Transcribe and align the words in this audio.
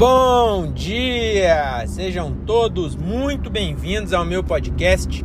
Bom 0.00 0.72
dia! 0.72 1.84
Sejam 1.86 2.32
todos 2.46 2.96
muito 2.96 3.50
bem-vindos 3.50 4.14
ao 4.14 4.24
meu 4.24 4.42
podcast. 4.42 5.22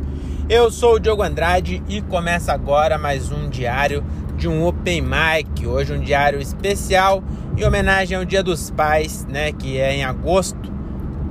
Eu 0.50 0.70
sou 0.70 0.96
o 0.96 0.98
Diogo 0.98 1.22
Andrade 1.22 1.82
e 1.88 2.02
começa 2.02 2.52
agora 2.52 2.98
mais 2.98 3.32
um 3.32 3.48
diário 3.48 4.04
de 4.36 4.46
um 4.46 4.66
Open 4.66 5.00
Mic. 5.00 5.66
Hoje 5.66 5.94
um 5.94 5.98
diário 5.98 6.38
especial 6.42 7.24
em 7.56 7.64
homenagem 7.64 8.18
ao 8.18 8.24
Dia 8.26 8.42
dos 8.42 8.70
Pais, 8.70 9.24
né, 9.24 9.50
que 9.50 9.78
é 9.78 9.96
em 9.96 10.04
agosto. 10.04 10.70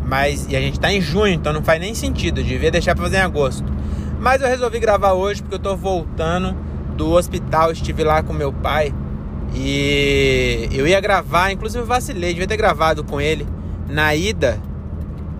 Mas 0.03 0.47
e 0.49 0.55
a 0.55 0.59
gente 0.59 0.79
tá 0.79 0.91
em 0.91 0.99
junho, 0.99 1.35
então 1.35 1.53
não 1.53 1.61
faz 1.61 1.79
nem 1.79 1.93
sentido, 1.93 2.43
devia 2.43 2.71
deixar 2.71 2.95
para 2.95 3.03
fazer 3.03 3.17
em 3.17 3.21
agosto. 3.21 3.71
Mas 4.19 4.41
eu 4.41 4.47
resolvi 4.47 4.79
gravar 4.79 5.13
hoje 5.13 5.43
porque 5.43 5.53
eu 5.53 5.59
tô 5.59 5.77
voltando 5.77 6.57
do 6.97 7.11
hospital, 7.11 7.71
estive 7.71 8.03
lá 8.03 8.23
com 8.23 8.33
meu 8.33 8.51
pai 8.51 8.91
e 9.53 10.69
eu 10.71 10.87
ia 10.87 10.99
gravar, 10.99 11.51
inclusive 11.51 11.83
eu 11.83 11.87
vacilei, 11.87 12.33
devia 12.33 12.47
ter 12.47 12.57
gravado 12.57 13.03
com 13.03 13.19
ele 13.21 13.47
na 13.87 14.15
ida, 14.15 14.59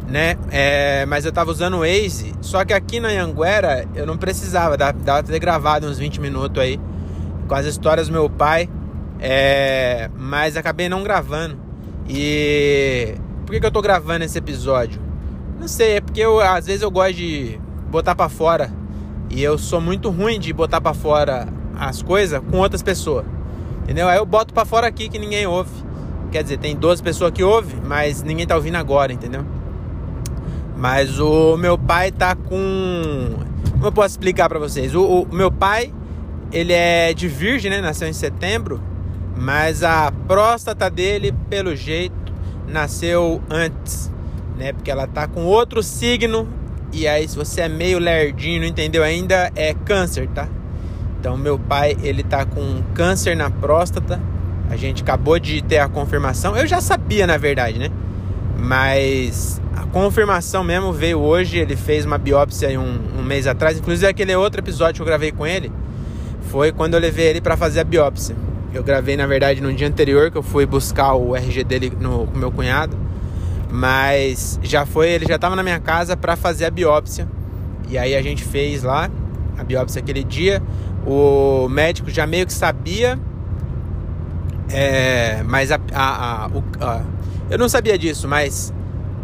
né? 0.07 0.37
É, 0.51 1.05
mas 1.05 1.25
eu 1.25 1.31
tava 1.31 1.51
usando 1.51 1.75
o 1.75 1.79
Waze, 1.79 2.33
só 2.41 2.63
que 2.63 2.73
aqui 2.73 2.99
na 2.99 3.09
Anguera 3.09 3.87
eu 3.95 4.05
não 4.05 4.17
precisava, 4.17 4.77
dava, 4.77 4.93
dava 4.93 5.23
ter 5.23 5.39
gravado 5.39 5.87
uns 5.87 5.97
20 5.97 6.21
minutos 6.21 6.61
aí 6.61 6.79
com 7.47 7.55
as 7.55 7.65
histórias 7.65 8.07
do 8.07 8.13
meu 8.13 8.29
pai, 8.29 8.69
é, 9.19 10.09
mas 10.17 10.57
acabei 10.57 10.89
não 10.89 11.03
gravando. 11.03 11.57
E 12.07 13.15
por 13.45 13.51
que, 13.51 13.59
que 13.59 13.65
eu 13.65 13.71
tô 13.71 13.81
gravando 13.81 14.23
esse 14.23 14.37
episódio? 14.37 15.01
Não 15.59 15.67
sei, 15.67 15.93
é 15.93 16.01
porque 16.01 16.21
eu, 16.21 16.39
às 16.39 16.67
vezes 16.67 16.81
eu 16.81 16.91
gosto 16.91 17.13
de 17.13 17.59
botar 17.89 18.15
para 18.15 18.29
fora 18.29 18.71
e 19.29 19.41
eu 19.43 19.57
sou 19.57 19.81
muito 19.81 20.09
ruim 20.09 20.39
de 20.39 20.53
botar 20.53 20.81
para 20.81 20.93
fora 20.93 21.47
as 21.77 22.01
coisas 22.01 22.41
com 22.51 22.57
outras 22.57 22.83
pessoas. 22.83 23.25
Entendeu? 23.85 24.09
Aí 24.09 24.17
eu 24.17 24.25
boto 24.25 24.51
para 24.51 24.65
fora 24.65 24.87
aqui 24.87 25.07
que 25.07 25.19
ninguém 25.19 25.45
ouve. 25.45 25.69
Quer 26.31 26.41
dizer, 26.41 26.57
tem 26.57 26.75
12 26.75 27.03
pessoas 27.03 27.31
que 27.31 27.43
ouvem, 27.43 27.79
mas 27.85 28.23
ninguém 28.23 28.47
tá 28.47 28.55
ouvindo 28.55 28.75
agora, 28.77 29.13
entendeu? 29.13 29.45
Mas 30.75 31.19
o 31.19 31.55
meu 31.55 31.77
pai 31.77 32.11
tá 32.11 32.35
com. 32.35 33.37
Como 33.73 33.85
eu 33.85 33.91
posso 33.91 34.15
explicar 34.15 34.49
para 34.49 34.57
vocês? 34.57 34.95
O, 34.95 35.03
o, 35.03 35.35
meu 35.35 35.51
pai, 35.51 35.93
ele 36.51 36.73
é 36.73 37.13
de 37.13 37.27
virgem, 37.27 37.69
né? 37.69 37.79
Nasceu 37.79 38.07
em 38.07 38.13
setembro. 38.13 38.81
Mas 39.37 39.83
a 39.83 40.11
próstata 40.27 40.89
dele, 40.89 41.31
pelo 41.47 41.75
jeito, 41.75 42.33
nasceu 42.67 43.39
antes, 43.47 44.11
né? 44.57 44.73
Porque 44.73 44.89
ela 44.89 45.05
tá 45.05 45.27
com 45.27 45.45
outro 45.45 45.83
signo. 45.83 46.49
E 46.91 47.07
aí, 47.07 47.27
se 47.27 47.37
você 47.37 47.61
é 47.61 47.69
meio 47.69 47.99
lerdinho, 47.99 48.61
não 48.61 48.67
entendeu 48.67 49.03
ainda, 49.03 49.51
é 49.55 49.75
câncer, 49.75 50.27
tá? 50.29 50.49
Então 51.25 51.35
meu 51.35 51.57
pai, 51.57 51.97
ele 52.03 52.21
tá 52.21 52.45
com 52.45 52.83
câncer 52.93 53.35
na 53.35 53.49
próstata. 53.49 54.21
A 54.69 54.75
gente 54.75 55.01
acabou 55.01 55.39
de 55.39 55.59
ter 55.59 55.79
a 55.79 55.89
confirmação. 55.89 56.55
Eu 56.55 56.67
já 56.67 56.79
sabia, 56.79 57.25
na 57.25 57.35
verdade, 57.35 57.79
né? 57.79 57.89
Mas 58.59 59.59
a 59.75 59.87
confirmação 59.87 60.63
mesmo 60.63 60.93
veio 60.93 61.17
hoje. 61.17 61.57
Ele 61.57 61.75
fez 61.75 62.05
uma 62.05 62.19
biópsia 62.19 62.79
um, 62.79 63.19
um 63.19 63.23
mês 63.23 63.47
atrás. 63.47 63.79
Inclusive 63.79 64.05
aquele 64.05 64.35
outro 64.35 64.61
episódio 64.61 64.97
que 64.97 65.01
eu 65.01 65.05
gravei 65.07 65.31
com 65.31 65.47
ele 65.47 65.71
foi 66.41 66.71
quando 66.71 66.93
eu 66.93 66.99
levei 66.99 67.25
ele 67.25 67.41
para 67.41 67.57
fazer 67.57 67.79
a 67.79 67.83
biópsia. 67.83 68.35
Eu 68.71 68.83
gravei, 68.83 69.17
na 69.17 69.25
verdade, 69.25 69.59
no 69.61 69.73
dia 69.73 69.87
anterior 69.87 70.29
que 70.29 70.37
eu 70.37 70.43
fui 70.43 70.67
buscar 70.67 71.15
o 71.15 71.35
RG 71.35 71.63
dele 71.63 71.91
no, 71.99 72.27
com 72.27 72.37
meu 72.37 72.51
cunhado. 72.51 72.95
Mas 73.71 74.59
já 74.61 74.85
foi, 74.85 75.09
ele 75.09 75.25
já 75.27 75.37
estava 75.37 75.55
na 75.55 75.63
minha 75.63 75.79
casa 75.79 76.15
para 76.15 76.35
fazer 76.35 76.65
a 76.65 76.69
biópsia. 76.69 77.27
E 77.89 77.97
aí 77.97 78.13
a 78.13 78.21
gente 78.21 78.43
fez 78.43 78.83
lá 78.83 79.09
a 79.57 79.63
biópsia 79.63 80.01
aquele 80.01 80.23
dia. 80.23 80.61
O 81.05 81.67
médico 81.69 82.09
já 82.09 82.25
meio 82.25 82.45
que 82.45 82.53
sabia, 82.53 83.19
é, 84.69 85.43
mas 85.43 85.71
a, 85.71 85.79
a, 85.93 86.45
a, 86.45 86.47
o, 86.47 86.63
eu 87.49 87.57
não 87.57 87.69
sabia 87.69 87.97
disso, 87.97 88.27
mas 88.27 88.73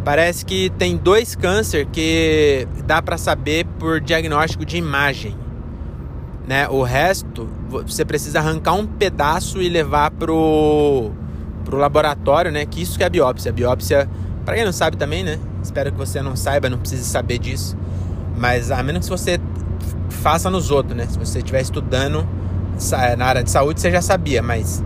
parece 0.05 0.45
que 0.45 0.69
tem 0.77 0.95
dois 0.95 1.35
câncer 1.35 1.87
que 1.87 2.67
dá 2.85 3.01
para 3.01 3.17
saber 3.17 3.65
por 3.79 3.99
diagnóstico 3.99 4.65
de 4.65 4.77
imagem. 4.77 5.35
Né? 6.47 6.67
O 6.69 6.83
resto 6.83 7.47
você 7.69 8.03
precisa 8.03 8.39
arrancar 8.39 8.73
um 8.73 8.85
pedaço 8.85 9.61
e 9.61 9.69
levar 9.69 10.11
pro, 10.11 11.11
pro 11.63 11.77
laboratório, 11.77 12.51
né? 12.51 12.65
Que 12.65 12.81
isso 12.81 12.97
que 12.97 13.03
é 13.03 13.07
a 13.07 13.09
biópsia. 13.09 13.49
A 13.49 13.53
biópsia, 13.53 14.09
para 14.45 14.55
quem 14.55 14.65
não 14.65 14.73
sabe 14.73 14.97
também, 14.97 15.23
né? 15.23 15.39
Espero 15.63 15.91
que 15.91 15.97
você 15.97 16.21
não 16.21 16.35
saiba, 16.35 16.69
não 16.69 16.77
precise 16.77 17.05
saber 17.05 17.37
disso. 17.37 17.77
Mas 18.35 18.71
a 18.71 18.83
menos 18.83 19.05
que 19.05 19.11
você 19.11 19.39
faça 20.21 20.49
nos 20.49 20.71
outros, 20.71 20.95
né? 20.95 21.07
Se 21.09 21.17
você 21.17 21.39
estiver 21.39 21.61
estudando 21.61 22.25
na 23.17 23.25
área 23.25 23.43
de 23.43 23.49
saúde, 23.49 23.81
você 23.81 23.91
já 23.91 24.01
sabia, 24.01 24.41
mas 24.41 24.83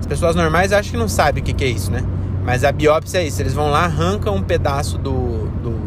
as 0.00 0.06
pessoas 0.06 0.34
normais 0.34 0.72
acham 0.72 0.90
que 0.90 0.96
não 0.96 1.08
sabem 1.08 1.42
o 1.42 1.44
que, 1.44 1.52
que 1.52 1.64
é 1.64 1.68
isso, 1.68 1.90
né? 1.90 2.02
Mas 2.44 2.64
a 2.64 2.72
biópsia 2.72 3.18
é 3.18 3.26
isso, 3.26 3.40
eles 3.40 3.54
vão 3.54 3.70
lá, 3.70 3.84
arrancam 3.84 4.34
um 4.34 4.42
pedaço 4.42 4.98
do, 4.98 5.46
do, 5.62 5.80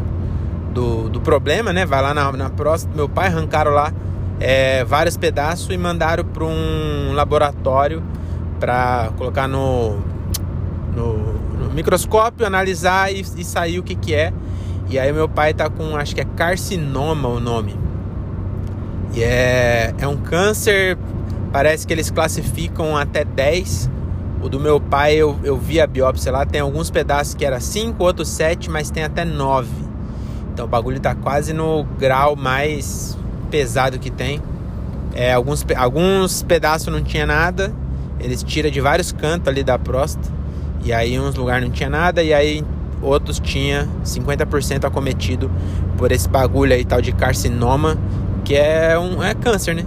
do, 0.72 1.08
do 1.10 1.20
problema, 1.20 1.72
né? 1.72 1.84
Vai 1.84 2.00
lá 2.00 2.14
na, 2.14 2.32
na 2.32 2.48
próstata 2.48 2.92
do 2.92 2.96
meu 2.96 3.08
pai, 3.08 3.26
arrancaram 3.26 3.72
lá 3.72 3.92
é, 4.40 4.84
vários 4.84 5.16
pedaços 5.16 5.68
e 5.70 5.76
mandaram 5.76 6.24
para 6.24 6.44
um 6.44 7.12
laboratório 7.12 8.02
para 8.58 9.10
colocar 9.16 9.46
no, 9.46 9.98
no, 10.94 11.34
no, 11.58 11.70
microscópio, 11.74 12.46
analisar 12.46 13.12
e, 13.12 13.20
e 13.20 13.44
sair 13.44 13.78
o 13.78 13.82
que, 13.82 13.94
que 13.94 14.14
é. 14.14 14.32
E 14.88 14.98
aí 14.98 15.12
meu 15.12 15.28
pai 15.28 15.52
tá 15.52 15.68
com, 15.68 15.96
acho 15.96 16.14
que 16.14 16.20
é 16.20 16.24
carcinoma 16.24 17.28
o 17.28 17.40
nome. 17.40 17.85
E 19.16 19.24
é, 19.24 19.94
é 19.96 20.06
um 20.06 20.18
câncer, 20.18 20.98
parece 21.50 21.86
que 21.86 21.92
eles 21.94 22.10
classificam 22.10 22.94
até 22.94 23.24
10. 23.24 23.90
O 24.42 24.48
do 24.50 24.60
meu 24.60 24.78
pai, 24.78 25.14
eu, 25.14 25.34
eu 25.42 25.56
vi 25.56 25.80
a 25.80 25.86
biópsia 25.86 26.30
lá, 26.30 26.44
tem 26.44 26.60
alguns 26.60 26.90
pedaços 26.90 27.32
que 27.32 27.42
era 27.42 27.58
5, 27.58 28.04
outros 28.04 28.28
7, 28.28 28.68
mas 28.68 28.90
tem 28.90 29.02
até 29.02 29.24
9. 29.24 29.70
Então 30.52 30.66
o 30.66 30.68
bagulho 30.68 31.00
tá 31.00 31.14
quase 31.14 31.54
no 31.54 31.84
grau 31.98 32.36
mais 32.36 33.16
pesado 33.50 33.98
que 33.98 34.10
tem. 34.10 34.38
É, 35.14 35.32
alguns, 35.32 35.64
alguns 35.74 36.42
pedaços 36.42 36.92
não 36.92 37.02
tinha 37.02 37.24
nada, 37.24 37.72
eles 38.20 38.42
tiram 38.42 38.68
de 38.70 38.82
vários 38.82 39.12
cantos 39.12 39.48
ali 39.48 39.64
da 39.64 39.78
próstata. 39.78 40.28
E 40.84 40.92
aí 40.92 41.18
uns 41.18 41.34
lugares 41.36 41.66
não 41.66 41.72
tinha 41.72 41.88
nada, 41.88 42.22
e 42.22 42.34
aí 42.34 42.62
outros 43.00 43.40
tinha 43.40 43.88
50% 44.04 44.84
acometido 44.84 45.50
por 45.96 46.12
esse 46.12 46.28
bagulho 46.28 46.74
aí 46.74 46.84
tal 46.84 47.00
de 47.00 47.12
carcinoma 47.12 47.96
que 48.46 48.54
é 48.54 48.96
um 48.96 49.20
é 49.20 49.34
câncer, 49.34 49.74
né? 49.74 49.84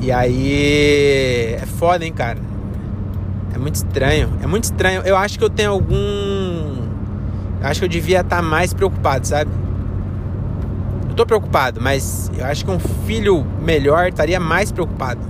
E 0.00 0.10
aí 0.10 1.56
é 1.60 1.66
foda, 1.78 2.06
hein, 2.06 2.12
cara. 2.12 2.38
É 3.54 3.58
muito 3.58 3.74
estranho. 3.74 4.32
É 4.42 4.46
muito 4.46 4.64
estranho. 4.64 5.02
Eu 5.04 5.14
acho 5.14 5.38
que 5.38 5.44
eu 5.44 5.50
tenho 5.50 5.72
algum. 5.72 5.94
Eu 7.60 7.66
acho 7.66 7.80
que 7.80 7.84
eu 7.84 7.88
devia 7.88 8.22
estar 8.22 8.40
mais 8.40 8.72
preocupado, 8.72 9.26
sabe? 9.26 9.50
Eu 11.06 11.14
tô 11.14 11.26
preocupado, 11.26 11.78
mas 11.78 12.30
eu 12.36 12.46
acho 12.46 12.64
que 12.64 12.70
um 12.70 12.78
filho 12.78 13.46
melhor 13.60 14.08
estaria 14.08 14.40
mais 14.40 14.72
preocupado. 14.72 15.20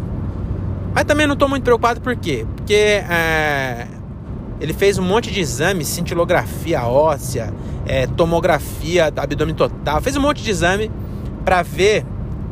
Mas 0.94 1.04
também 1.04 1.26
não 1.26 1.34
tô 1.34 1.48
muito 1.48 1.64
preocupado 1.64 2.00
por 2.00 2.14
quê? 2.14 2.46
Porque 2.56 3.02
é, 3.10 3.88
ele 4.60 4.72
fez 4.72 4.98
um 4.98 5.02
monte 5.02 5.32
de 5.32 5.40
exames, 5.40 5.88
cintilografia 5.88 6.84
óssea, 6.84 7.52
é, 7.86 8.06
tomografia 8.06 9.12
abdômen 9.16 9.54
total, 9.54 10.00
fez 10.00 10.16
um 10.16 10.20
monte 10.20 10.42
de 10.42 10.50
exame 10.50 10.90
para 11.44 11.62
ver 11.62 12.04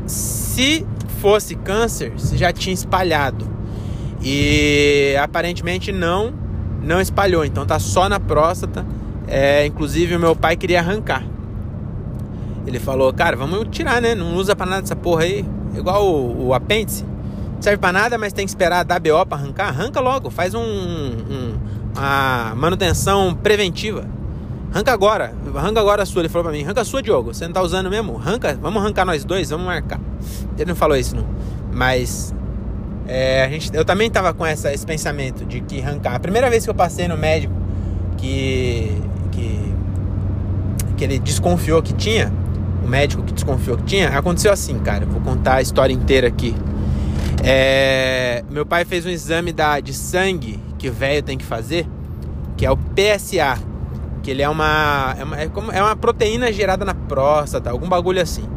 se 0.06 0.87
fosse 1.20 1.54
câncer, 1.54 2.12
já 2.34 2.53
tinha 2.53 2.75
espalhado. 2.75 3.48
E 4.22 5.15
aparentemente 5.22 5.92
não, 5.92 6.32
não 6.82 7.00
espalhou. 7.00 7.44
Então 7.44 7.66
tá 7.66 7.78
só 7.78 8.09
na 8.09 8.19
próstata. 8.19 8.84
É, 9.26 9.65
inclusive 9.66 10.16
o 10.16 10.20
meu 10.20 10.34
pai 10.34 10.56
queria 10.56 10.81
arrancar. 10.81 11.25
Ele 12.66 12.78
falou, 12.78 13.12
cara, 13.12 13.37
vamos 13.37 13.69
tirar, 13.70 14.00
né? 14.00 14.15
Não 14.15 14.34
usa 14.34 14.56
pra 14.56 14.65
nada 14.65 14.82
essa 14.82 14.97
porra 14.97 15.25
aí. 15.25 15.44
Igual 15.76 16.06
o, 16.06 16.48
o 16.48 16.54
apêndice. 16.54 17.04
Não 17.54 17.62
serve 17.62 17.78
pra 17.78 17.92
nada, 17.92 18.16
mas 18.16 18.32
tem 18.32 18.44
que 18.47 18.50
esperar 18.50 18.84
dar 18.84 18.98
BO 18.98 19.25
pra 19.26 19.36
arrancar. 19.36 19.69
Arranca 19.69 20.00
logo, 20.00 20.31
faz 20.31 20.54
um, 20.54 20.60
um 20.60 21.54
uma 21.97 22.54
manutenção 22.56 23.34
preventiva. 23.34 24.04
Arranca 24.74 24.92
agora, 24.92 25.32
arranca 25.54 25.78
agora 25.78 26.03
a 26.03 26.06
sua. 26.06 26.22
Ele 26.22 26.28
falou 26.28 26.47
pra 26.47 26.53
mim, 26.53 26.65
arranca 26.65 26.80
a 26.80 26.84
sua, 26.84 27.00
Diogo. 27.00 27.32
Você 27.32 27.47
não 27.47 27.54
tá 27.54 27.62
usando 27.62 27.88
mesmo? 27.88 28.16
Arranca, 28.16 28.59
vamos 28.60 28.82
arrancar 28.82 29.04
nós 29.04 29.24
dois, 29.24 29.48
vamos 29.50 29.66
marcar. 29.66 30.00
Ele 30.59 30.65
não 30.65 30.74
falou 30.74 30.97
isso, 30.97 31.15
não. 31.15 31.24
Mas 31.72 32.34
é, 33.06 33.44
a 33.44 33.48
gente, 33.48 33.71
eu 33.72 33.84
também 33.84 34.10
tava 34.10 34.34
com 34.34 34.44
essa, 34.44 34.74
esse 34.74 34.84
pensamento 34.84 35.44
de 35.44 35.60
que 35.60 35.80
arrancar. 35.80 36.16
A 36.16 36.18
primeira 36.18 36.50
vez 36.50 36.65
que 36.65 36.71
eu 36.71 36.74
passei 36.74 37.06
no 37.06 37.16
médico 37.16 37.54
que, 38.16 39.00
que, 39.30 39.74
que 40.97 41.04
ele 41.04 41.21
desconfiou 41.21 41.80
que 41.80 41.92
tinha, 41.92 42.32
o 42.84 42.88
médico 42.88 43.22
que 43.22 43.32
desconfiou 43.32 43.76
que 43.76 43.84
tinha, 43.84 44.09
aconteceu 44.09 44.53
assim, 44.53 44.76
cara. 44.80 45.06
vou 45.06 45.21
contar 45.21 45.54
a 45.54 45.62
história 45.62 45.92
inteira 45.92 46.26
aqui. 46.26 46.53
É, 47.44 48.42
meu 48.50 48.66
pai 48.66 48.84
fez 48.84 49.06
um 49.06 49.10
exame 49.10 49.53
da, 49.53 49.78
de 49.78 49.92
sangue 49.92 50.59
que 50.76 50.88
o 50.88 50.92
velho 50.92 51.22
tem 51.22 51.38
que 51.38 51.44
fazer, 51.44 51.86
que 52.56 52.66
é 52.66 52.71
o 52.72 52.76
PSA 52.76 53.72
que 54.24 54.30
ele 54.30 54.42
é 54.42 54.48
uma, 54.48 55.15
é 55.18 55.22
uma, 55.22 55.41
é, 55.41 55.48
como, 55.48 55.71
é 55.71 55.82
uma 55.82 55.94
proteína 55.94 56.50
gerada 56.50 56.82
na 56.82 56.94
próstata, 56.94 57.71
algum 57.71 57.86
bagulho 57.86 58.21
assim. 58.21 58.48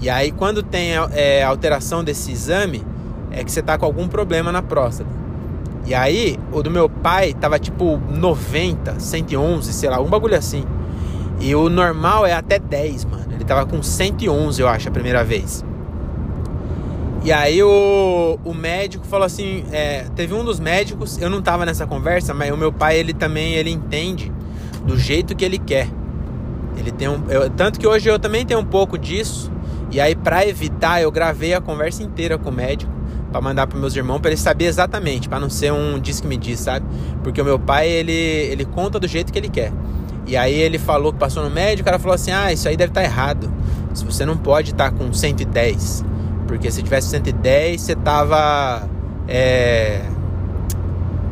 E 0.00 0.08
aí 0.08 0.32
quando 0.32 0.62
tem 0.62 0.92
é, 1.12 1.44
alteração 1.44 2.02
desse 2.02 2.32
exame, 2.32 2.82
é 3.30 3.44
que 3.44 3.52
você 3.52 3.62
tá 3.62 3.76
com 3.76 3.84
algum 3.84 4.08
problema 4.08 4.50
na 4.50 4.62
próstata. 4.62 5.10
E 5.84 5.94
aí, 5.94 6.38
o 6.52 6.62
do 6.62 6.70
meu 6.70 6.88
pai 6.88 7.34
tava 7.34 7.58
tipo 7.58 8.00
90, 8.08 9.00
111, 9.00 9.72
sei 9.72 9.90
lá, 9.90 10.00
um 10.00 10.08
bagulho 10.08 10.36
assim. 10.36 10.64
E 11.40 11.54
o 11.56 11.68
normal 11.68 12.24
é 12.24 12.32
até 12.32 12.58
10, 12.58 13.04
mano. 13.04 13.24
Ele 13.32 13.44
tava 13.44 13.66
com 13.66 13.82
111, 13.82 14.62
eu 14.62 14.68
acho, 14.68 14.88
a 14.88 14.92
primeira 14.92 15.24
vez. 15.24 15.64
E 17.24 17.32
aí 17.32 17.60
o, 17.62 18.38
o 18.44 18.54
médico 18.54 19.04
falou 19.06 19.26
assim, 19.26 19.64
é, 19.72 20.06
teve 20.14 20.34
um 20.34 20.44
dos 20.44 20.60
médicos, 20.60 21.18
eu 21.20 21.28
não 21.28 21.42
tava 21.42 21.66
nessa 21.66 21.86
conversa, 21.86 22.32
mas 22.32 22.52
o 22.52 22.56
meu 22.56 22.72
pai, 22.72 22.98
ele 22.98 23.12
também, 23.12 23.54
ele 23.54 23.70
entende 23.70 24.32
do 24.84 24.98
jeito 24.98 25.34
que 25.34 25.44
ele 25.44 25.58
quer. 25.58 25.88
Ele 26.76 26.90
tem 26.90 27.08
um, 27.08 27.22
eu, 27.28 27.48
tanto 27.50 27.78
que 27.78 27.86
hoje 27.86 28.08
eu 28.08 28.18
também 28.18 28.44
tenho 28.44 28.60
um 28.60 28.64
pouco 28.64 28.98
disso. 28.98 29.50
E 29.90 30.00
aí 30.00 30.14
para 30.14 30.46
evitar, 30.46 31.02
eu 31.02 31.10
gravei 31.10 31.54
a 31.54 31.60
conversa 31.60 32.02
inteira 32.02 32.38
com 32.38 32.50
o 32.50 32.52
médico 32.52 32.90
para 33.30 33.40
mandar 33.40 33.66
para 33.66 33.78
meus 33.78 33.96
irmãos 33.96 34.20
para 34.20 34.30
eles 34.30 34.40
saber 34.40 34.66
exatamente, 34.66 35.28
para 35.28 35.40
não 35.40 35.48
ser 35.48 35.72
um 35.72 35.98
diz 35.98 36.20
que 36.20 36.26
me 36.26 36.36
diz, 36.36 36.60
sabe? 36.60 36.86
Porque 37.22 37.40
o 37.40 37.44
meu 37.44 37.58
pai, 37.58 37.88
ele 37.88 38.12
ele 38.12 38.64
conta 38.64 39.00
do 39.00 39.08
jeito 39.08 39.32
que 39.32 39.38
ele 39.38 39.48
quer. 39.48 39.72
E 40.26 40.36
aí 40.36 40.54
ele 40.54 40.78
falou 40.78 41.12
que 41.12 41.18
passou 41.18 41.42
no 41.42 41.50
médico, 41.50 41.82
o 41.82 41.84
cara 41.84 41.98
falou 41.98 42.14
assim: 42.14 42.30
"Ah, 42.30 42.52
isso 42.52 42.68
aí 42.68 42.76
deve 42.76 42.90
estar 42.90 43.00
tá 43.00 43.06
errado. 43.06 43.52
Você 43.94 44.24
não 44.24 44.36
pode 44.36 44.70
estar 44.70 44.90
tá 44.90 44.96
com 44.96 45.12
110. 45.12 46.04
Porque 46.46 46.70
se 46.70 46.82
tivesse 46.82 47.08
110, 47.08 47.80
você 47.80 47.94
tava. 47.94 48.88
É, 49.28 50.02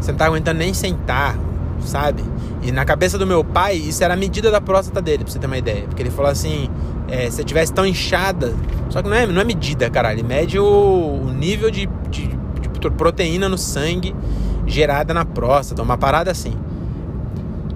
você 0.00 0.12
não 0.12 0.18
tava 0.18 0.30
aguentando 0.30 0.58
nem 0.58 0.72
sentar, 0.72 1.36
sabe? 1.82 2.22
E 2.62 2.70
na 2.72 2.84
cabeça 2.84 3.18
do 3.18 3.26
meu 3.26 3.42
pai, 3.44 3.76
isso 3.76 4.02
era 4.02 4.14
a 4.14 4.16
medida 4.16 4.50
da 4.50 4.60
próstata 4.60 5.00
dele, 5.00 5.24
pra 5.24 5.32
você 5.32 5.38
ter 5.38 5.46
uma 5.46 5.58
ideia. 5.58 5.82
Porque 5.82 6.02
ele 6.02 6.10
falou 6.10 6.30
assim: 6.30 6.68
é, 7.08 7.30
se 7.30 7.36
você 7.36 7.44
tivesse 7.44 7.72
tão 7.72 7.86
inchada. 7.86 8.54
Só 8.88 9.02
que 9.02 9.08
não 9.08 9.16
é, 9.16 9.26
não 9.26 9.40
é 9.40 9.44
medida, 9.44 9.88
caralho. 9.88 10.18
Ele 10.18 10.26
mede 10.26 10.58
o, 10.58 10.64
o 10.64 11.32
nível 11.32 11.70
de, 11.70 11.88
de, 12.10 12.26
de 12.26 12.90
proteína 12.90 13.48
no 13.48 13.58
sangue 13.58 14.14
gerada 14.66 15.12
na 15.12 15.24
próstata, 15.24 15.82
uma 15.82 15.96
parada 15.98 16.30
assim. 16.30 16.54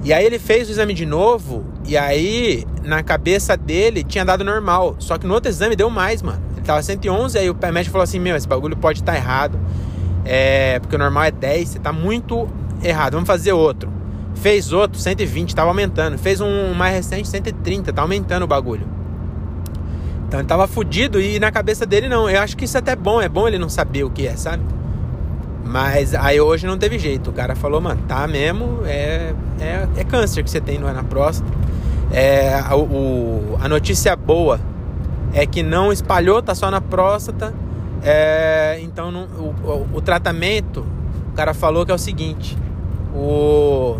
E 0.02 0.12
aí 0.12 0.24
ele 0.24 0.38
fez 0.38 0.68
o 0.68 0.72
exame 0.72 0.92
de 0.92 1.06
novo, 1.06 1.64
e 1.84 1.96
aí 1.96 2.66
na 2.82 3.02
cabeça 3.02 3.56
dele 3.56 4.04
tinha 4.04 4.24
dado 4.24 4.44
normal. 4.44 4.96
Só 4.98 5.16
que 5.16 5.26
no 5.26 5.34
outro 5.34 5.48
exame 5.48 5.74
deu 5.74 5.88
mais, 5.88 6.20
mano 6.20 6.54
tava 6.64 6.82
111, 6.82 7.38
aí 7.38 7.50
o 7.50 7.56
médico 7.72 7.92
falou 7.92 8.04
assim: 8.04 8.18
Meu, 8.18 8.34
esse 8.34 8.48
bagulho 8.48 8.76
pode 8.76 9.00
estar 9.00 9.12
tá 9.12 9.18
errado. 9.18 9.58
É, 10.24 10.78
porque 10.80 10.96
o 10.96 10.98
normal 10.98 11.24
é 11.24 11.30
10, 11.30 11.68
você 11.68 11.78
tá 11.78 11.92
muito 11.92 12.48
errado. 12.88 13.14
Vamos 13.14 13.26
fazer 13.26 13.52
outro. 13.52 13.92
Fez 14.34 14.72
outro, 14.72 14.98
120, 14.98 15.54
tava 15.54 15.70
aumentando. 15.70 16.18
Fez 16.18 16.40
um 16.40 16.74
mais 16.74 16.94
recente, 16.94 17.28
130, 17.28 17.92
tá 17.92 18.02
aumentando 18.02 18.44
o 18.44 18.46
bagulho. 18.46 18.86
Então 20.26 20.40
ele 20.40 20.48
tava 20.48 20.66
fudido 20.66 21.20
e 21.20 21.38
na 21.38 21.52
cabeça 21.52 21.86
dele 21.86 22.08
não. 22.08 22.28
Eu 22.28 22.40
acho 22.40 22.56
que 22.56 22.64
isso 22.64 22.76
é 22.76 22.80
até 22.80 22.96
bom, 22.96 23.20
é 23.20 23.28
bom 23.28 23.46
ele 23.46 23.58
não 23.58 23.68
saber 23.68 24.04
o 24.04 24.10
que 24.10 24.26
é, 24.26 24.36
sabe? 24.36 24.62
Mas 25.64 26.14
aí 26.14 26.40
hoje 26.40 26.66
não 26.66 26.76
teve 26.76 26.98
jeito. 26.98 27.30
O 27.30 27.32
cara 27.32 27.54
falou, 27.54 27.80
mano, 27.80 28.02
tá 28.06 28.26
mesmo, 28.26 28.80
é, 28.84 29.32
é, 29.60 29.88
é 29.96 30.04
câncer 30.04 30.42
que 30.42 30.50
você 30.50 30.60
tem 30.60 30.78
na 30.78 31.02
próstata. 31.02 31.50
É, 32.12 32.60
o, 32.74 33.56
a 33.60 33.68
notícia 33.68 34.14
boa 34.14 34.60
é 35.32 35.46
que 35.46 35.62
não 35.62 35.92
espalhou, 35.92 36.42
tá 36.42 36.54
só 36.54 36.70
na 36.70 36.80
próstata. 36.80 37.54
É, 38.02 38.78
então 38.82 39.10
não, 39.10 39.24
o, 39.24 39.54
o, 39.64 39.88
o, 39.94 40.00
tratamento, 40.00 40.86
o 41.32 41.34
cara 41.34 41.54
falou 41.54 41.86
que 41.86 41.90
é 41.90 41.94
o 41.94 41.98
seguinte: 41.98 42.56
o 43.14 43.96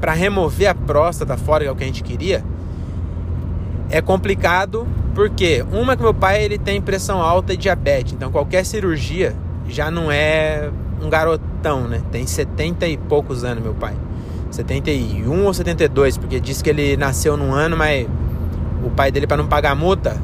para 0.00 0.12
remover 0.12 0.68
a 0.68 0.74
próstata 0.74 1.36
fora, 1.36 1.64
que 1.64 1.68
é 1.68 1.72
o 1.72 1.76
que 1.76 1.84
a 1.84 1.86
gente 1.86 2.02
queria, 2.02 2.44
é 3.88 4.02
complicado 4.02 4.86
porque 5.14 5.64
uma 5.72 5.96
que 5.96 6.02
meu 6.02 6.12
pai 6.12 6.44
ele 6.44 6.58
tem 6.58 6.80
pressão 6.80 7.22
alta 7.22 7.54
e 7.54 7.56
diabetes, 7.56 8.12
então 8.12 8.30
qualquer 8.30 8.64
cirurgia 8.64 9.34
já 9.68 9.90
não 9.90 10.10
é 10.10 10.70
um 11.02 11.08
garotão, 11.08 11.88
né? 11.88 12.02
Tem 12.10 12.26
70 12.26 12.86
e 12.86 12.96
poucos 12.96 13.44
anos 13.44 13.62
meu 13.62 13.74
pai. 13.74 13.94
71 14.50 15.44
ou 15.44 15.52
72, 15.54 16.16
porque 16.16 16.38
disse 16.38 16.62
que 16.62 16.70
ele 16.70 16.96
nasceu 16.96 17.36
num 17.36 17.52
ano, 17.52 17.76
mas 17.76 18.06
o 18.84 18.90
pai 18.90 19.10
dele 19.10 19.26
para 19.26 19.36
não 19.36 19.46
pagar 19.46 19.74
multa 19.74 20.16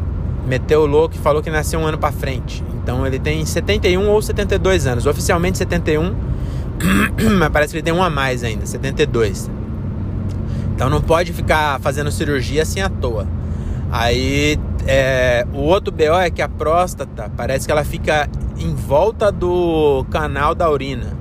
meteu 0.46 0.82
o 0.82 0.86
louco 0.86 1.14
e 1.14 1.18
falou 1.18 1.42
que 1.42 1.50
nasceu 1.50 1.80
um 1.80 1.86
ano 1.86 1.98
para 1.98 2.12
frente. 2.12 2.62
Então 2.82 3.06
ele 3.06 3.18
tem 3.18 3.44
71 3.44 4.08
ou 4.08 4.20
72 4.20 4.86
anos. 4.86 5.06
Oficialmente 5.06 5.58
71, 5.58 6.14
mas 7.38 7.48
parece 7.50 7.72
que 7.72 7.78
ele 7.78 7.84
tem 7.84 7.92
um 7.92 8.02
a 8.02 8.10
mais 8.10 8.42
ainda, 8.42 8.66
72. 8.66 9.50
Então 10.74 10.88
não 10.88 11.00
pode 11.00 11.32
ficar 11.32 11.78
fazendo 11.80 12.10
cirurgia 12.10 12.62
assim 12.62 12.80
à 12.80 12.88
toa. 12.88 13.26
Aí 13.92 14.58
é, 14.86 15.46
o 15.52 15.58
outro 15.58 15.92
BO 15.92 16.18
é 16.18 16.30
que 16.30 16.40
a 16.40 16.48
próstata 16.48 17.30
parece 17.36 17.66
que 17.66 17.72
ela 17.72 17.84
fica 17.84 18.28
em 18.58 18.74
volta 18.74 19.30
do 19.30 20.04
canal 20.10 20.54
da 20.54 20.70
urina. 20.70 21.18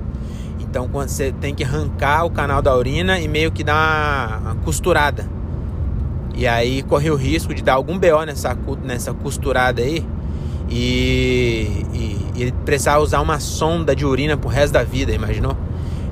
Então 0.60 0.88
quando 0.88 1.08
você 1.08 1.32
tem 1.32 1.54
que 1.54 1.64
arrancar 1.64 2.24
o 2.24 2.30
canal 2.30 2.62
da 2.62 2.74
urina 2.76 3.18
e 3.18 3.28
meio 3.28 3.50
que 3.50 3.64
dar 3.64 4.40
uma 4.40 4.54
costurada 4.56 5.40
e 6.40 6.46
aí 6.46 6.82
correu 6.82 7.14
o 7.14 7.16
risco 7.16 7.52
de 7.54 7.62
dar 7.62 7.74
algum 7.74 7.98
BO 7.98 8.24
nessa, 8.24 8.56
nessa 8.82 9.12
costurada 9.12 9.82
aí 9.82 10.02
e, 10.70 11.84
e, 11.92 12.29
ele 12.42 12.52
precisar 12.64 12.98
usar 12.98 13.20
uma 13.20 13.40
sonda 13.40 13.94
de 13.94 14.04
urina 14.04 14.36
pro 14.36 14.48
resto 14.48 14.72
da 14.72 14.82
vida, 14.82 15.12
imaginou? 15.12 15.56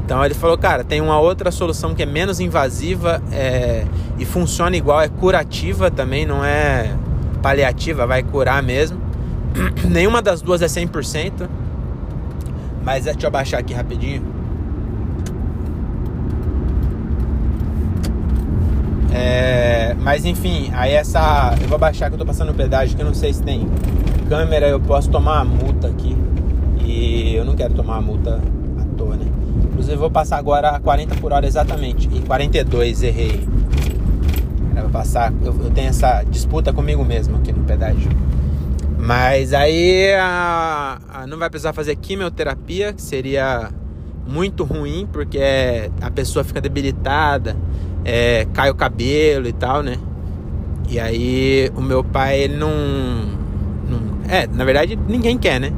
Então 0.04 0.24
ele 0.24 0.34
falou, 0.34 0.56
cara, 0.56 0.82
tem 0.82 1.00
uma 1.00 1.20
outra 1.20 1.50
solução 1.50 1.94
que 1.94 2.02
é 2.02 2.06
menos 2.06 2.40
invasiva 2.40 3.22
é, 3.30 3.84
e 4.18 4.24
funciona 4.24 4.74
igual, 4.74 5.02
é 5.02 5.08
curativa 5.08 5.90
também, 5.90 6.24
não 6.24 6.42
é 6.42 6.94
paliativa, 7.42 8.06
vai 8.06 8.22
curar 8.22 8.62
mesmo. 8.62 8.98
Nenhuma 9.84 10.22
das 10.22 10.40
duas 10.40 10.62
é 10.62 10.66
100%, 10.66 11.48
mas 12.82 13.04
deixa 13.04 13.20
eu 13.22 13.28
abaixar 13.28 13.60
aqui 13.60 13.74
rapidinho. 13.74 14.22
É, 19.12 19.94
mas 20.00 20.24
enfim, 20.24 20.70
aí 20.74 20.92
essa. 20.92 21.54
Eu 21.60 21.68
vou 21.68 21.78
baixar 21.78 22.08
que 22.08 22.14
eu 22.14 22.18
tô 22.18 22.24
passando 22.24 22.48
no 22.48 22.54
pedágio 22.54 22.96
que 22.96 23.02
eu 23.02 23.06
não 23.06 23.14
sei 23.14 23.32
se 23.32 23.42
tem 23.42 23.68
câmera, 24.28 24.68
eu 24.68 24.80
posso 24.80 25.10
tomar 25.10 25.40
a 25.40 25.44
multa 25.44 25.88
aqui. 25.88 26.16
E 26.84 27.34
eu 27.34 27.44
não 27.44 27.54
quero 27.54 27.74
tomar 27.74 27.96
a 27.96 28.00
multa 28.00 28.40
à 28.78 28.96
toa, 28.96 29.16
né? 29.16 29.26
Inclusive 29.64 29.96
vou 29.96 30.10
passar 30.10 30.38
agora 30.38 30.70
a 30.70 30.80
40 30.80 31.16
por 31.16 31.32
hora 31.32 31.46
exatamente. 31.46 32.08
E 32.12 32.20
42, 32.20 33.02
errei. 33.02 33.46
Eu 34.76 34.82
vou 34.82 34.90
passar. 34.90 35.32
Eu, 35.42 35.54
eu 35.62 35.70
tenho 35.70 35.88
essa 35.88 36.22
disputa 36.22 36.72
comigo 36.72 37.04
mesmo 37.04 37.36
aqui 37.36 37.52
no 37.52 37.64
pedágio. 37.64 38.10
Mas 38.98 39.52
aí 39.52 40.12
a, 40.14 40.98
a, 41.12 41.26
não 41.26 41.38
vai 41.38 41.48
precisar 41.48 41.72
fazer 41.72 41.96
quimioterapia, 41.96 42.92
que 42.92 43.00
seria 43.00 43.70
muito 44.26 44.64
ruim, 44.64 45.08
porque 45.10 45.40
a 46.00 46.10
pessoa 46.10 46.44
fica 46.44 46.60
debilitada 46.60 47.56
é, 48.04 48.46
cai 48.54 48.70
o 48.70 48.74
cabelo 48.74 49.46
e 49.46 49.52
tal, 49.52 49.82
né? 49.82 49.98
E 50.88 50.98
aí 50.98 51.70
o 51.76 51.82
meu 51.82 52.02
pai, 52.02 52.40
ele 52.40 52.56
não, 52.56 52.70
É, 54.28 54.46
na 54.46 54.64
verdade 54.64 54.98
ninguém 55.08 55.38
quer, 55.38 55.58
né? 55.58 55.72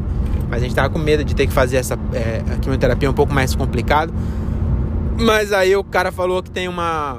Mas 0.49 0.62
a 0.62 0.64
gente 0.64 0.75
tava 0.75 0.90
com 0.90 0.99
medo 0.99 1.25
de 1.25 1.35
ter 1.35 1.47
que 1.47 1.52
fazer 1.52 1.76
essa 1.76 1.97
é, 2.12 2.42
quimioterapia 2.61 3.09
um 3.09 3.14
pouco 3.14 3.33
mais 3.33 3.54
complicado. 3.54 4.12
Mas 5.16 5.52
aí 5.52 5.76
o 5.76 5.85
cara 5.85 6.11
falou 6.11 6.42
que 6.42 6.50
tem 6.50 6.66
uma, 6.66 7.19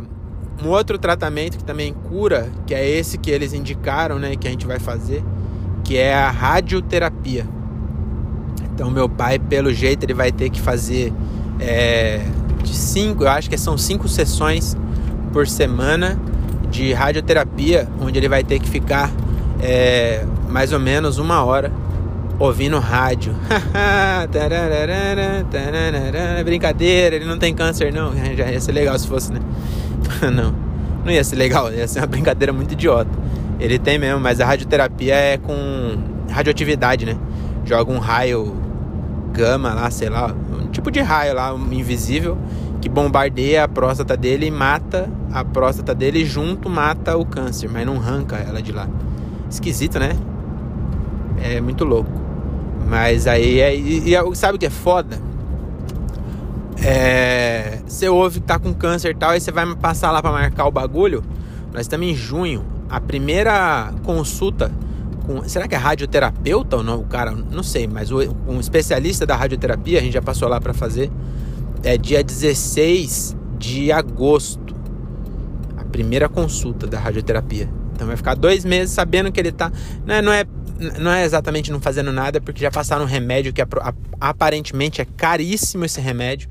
um 0.63 0.67
outro 0.67 0.97
tratamento 0.97 1.57
que 1.57 1.63
também 1.63 1.93
cura, 1.93 2.49
que 2.67 2.73
é 2.73 2.87
esse 2.87 3.17
que 3.17 3.31
eles 3.31 3.53
indicaram, 3.53 4.19
né? 4.19 4.35
Que 4.35 4.47
a 4.47 4.51
gente 4.51 4.67
vai 4.67 4.79
fazer, 4.79 5.23
que 5.83 5.97
é 5.97 6.13
a 6.13 6.29
radioterapia. 6.29 7.47
Então 8.73 8.91
meu 8.91 9.07
pai, 9.07 9.39
pelo 9.39 9.71
jeito, 9.71 10.03
ele 10.03 10.13
vai 10.13 10.31
ter 10.31 10.49
que 10.49 10.59
fazer 10.59 11.13
é, 11.59 12.21
de 12.63 12.75
cinco, 12.75 13.23
eu 13.23 13.29
acho 13.29 13.49
que 13.49 13.57
são 13.57 13.77
cinco 13.77 14.07
sessões 14.07 14.75
por 15.31 15.47
semana 15.47 16.19
de 16.69 16.91
radioterapia, 16.91 17.87
onde 18.01 18.17
ele 18.17 18.27
vai 18.27 18.43
ter 18.43 18.59
que 18.59 18.69
ficar 18.69 19.11
é, 19.61 20.25
mais 20.51 20.73
ou 20.73 20.79
menos 20.79 21.17
uma 21.17 21.43
hora 21.43 21.71
ouvindo 22.37 22.77
rádio. 22.79 23.33
Brincadeira, 26.43 27.15
ele 27.15 27.25
não 27.25 27.37
tem 27.37 27.53
câncer, 27.53 27.93
não. 27.93 28.13
Já 28.35 28.51
ia 28.51 28.59
ser 28.59 28.71
legal 28.71 28.97
se 28.97 29.07
fosse, 29.07 29.31
né? 29.31 29.39
não, 30.33 30.53
não 31.05 31.11
ia 31.11 31.23
ser 31.23 31.35
legal, 31.35 31.71
ia 31.71 31.87
ser 31.87 31.99
uma 31.99 32.07
brincadeira 32.07 32.51
muito 32.51 32.73
idiota. 32.73 33.11
Ele 33.59 33.77
tem 33.77 33.99
mesmo, 33.99 34.19
mas 34.19 34.41
a 34.41 34.45
radioterapia 34.45 35.15
é 35.15 35.37
com 35.37 35.53
radioatividade, 36.29 37.05
né? 37.05 37.15
Joga 37.63 37.91
um 37.91 37.99
raio 37.99 38.55
gama 39.31 39.73
lá, 39.73 39.89
sei 39.91 40.09
lá, 40.09 40.35
um 40.59 40.67
tipo 40.67 40.91
de 40.91 40.99
raio 40.99 41.35
lá, 41.35 41.55
invisível, 41.71 42.37
que 42.81 42.89
bombardeia 42.89 43.63
a 43.63 43.67
próstata 43.67 44.17
dele 44.17 44.47
e 44.47 44.51
mata 44.51 45.07
a 45.31 45.45
próstata 45.45 45.95
dele 45.95 46.25
junto 46.25 46.69
mata 46.69 47.15
o 47.15 47.25
câncer, 47.25 47.69
mas 47.69 47.85
não 47.85 47.95
arranca 47.95 48.35
ela 48.35 48.61
de 48.61 48.71
lá. 48.71 48.87
Esquisito, 49.49 49.99
né? 49.99 50.11
É 51.43 51.61
muito 51.61 51.83
louco. 51.83 52.11
Mas 52.87 53.27
aí 53.27 53.59
é, 53.59 53.75
e, 53.75 54.13
e, 54.13 54.35
sabe 54.35 54.55
o 54.55 54.59
que 54.59 54.65
é 54.65 54.69
foda? 54.69 55.17
É, 56.83 57.79
você 57.85 58.09
ouve 58.09 58.39
que 58.39 58.47
tá 58.47 58.57
com 58.57 58.73
câncer 58.73 59.11
e 59.11 59.15
tal, 59.15 59.31
aí 59.31 59.39
você 59.39 59.51
vai 59.51 59.75
passar 59.75 60.11
lá 60.11 60.21
para 60.21 60.31
marcar 60.31 60.65
o 60.65 60.71
bagulho. 60.71 61.23
Nós 61.71 61.81
estamos 61.81 62.07
em 62.07 62.15
junho. 62.15 62.65
A 62.89 62.99
primeira 62.99 63.93
consulta 64.03 64.71
com. 65.25 65.47
Será 65.47 65.67
que 65.67 65.75
é 65.75 65.77
radioterapeuta 65.77 66.77
ou 66.77 66.83
não? 66.83 66.99
O 66.99 67.05
cara, 67.05 67.31
não 67.31 67.63
sei, 67.63 67.87
mas 67.87 68.11
um 68.11 68.59
especialista 68.59 69.25
da 69.25 69.35
radioterapia, 69.35 69.99
a 69.99 70.01
gente 70.01 70.13
já 70.13 70.21
passou 70.21 70.49
lá 70.49 70.59
para 70.59 70.73
fazer 70.73 71.09
é 71.83 71.97
dia 71.97 72.23
16 72.23 73.35
de 73.57 73.91
agosto. 73.91 74.75
A 75.77 75.83
primeira 75.83 76.29
consulta 76.29 76.87
da 76.87 76.99
radioterapia. 76.99 77.69
Então 77.93 78.07
vai 78.07 78.15
ficar 78.15 78.35
dois 78.35 78.63
meses 78.65 78.93
sabendo 78.93 79.31
que 79.31 79.39
ele 79.39 79.51
tá. 79.51 79.71
Não 80.05 80.15
é, 80.15 80.21
não 80.21 80.31
é, 80.31 80.45
não 80.99 81.11
é 81.11 81.23
exatamente 81.23 81.71
não 81.71 81.79
fazendo 81.79 82.11
nada, 82.11 82.41
porque 82.41 82.61
já 82.61 82.71
passaram 82.71 83.03
um 83.03 83.07
remédio 83.07 83.53
que 83.53 83.61
aparentemente 84.19 85.01
é 85.01 85.05
caríssimo 85.05 85.85
esse 85.85 86.01
remédio, 86.01 86.49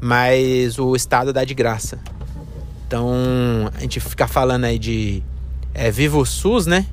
mas 0.00 0.78
o 0.78 0.94
Estado 0.94 1.32
dá 1.32 1.44
de 1.44 1.54
graça. 1.54 1.98
Então 2.86 3.10
a 3.74 3.80
gente 3.80 3.98
fica 4.00 4.26
falando 4.26 4.64
aí 4.64 4.78
de 4.78 5.22
é, 5.74 5.90
Viva 5.90 6.18
o 6.18 6.24
SUS, 6.24 6.66
né? 6.66 6.86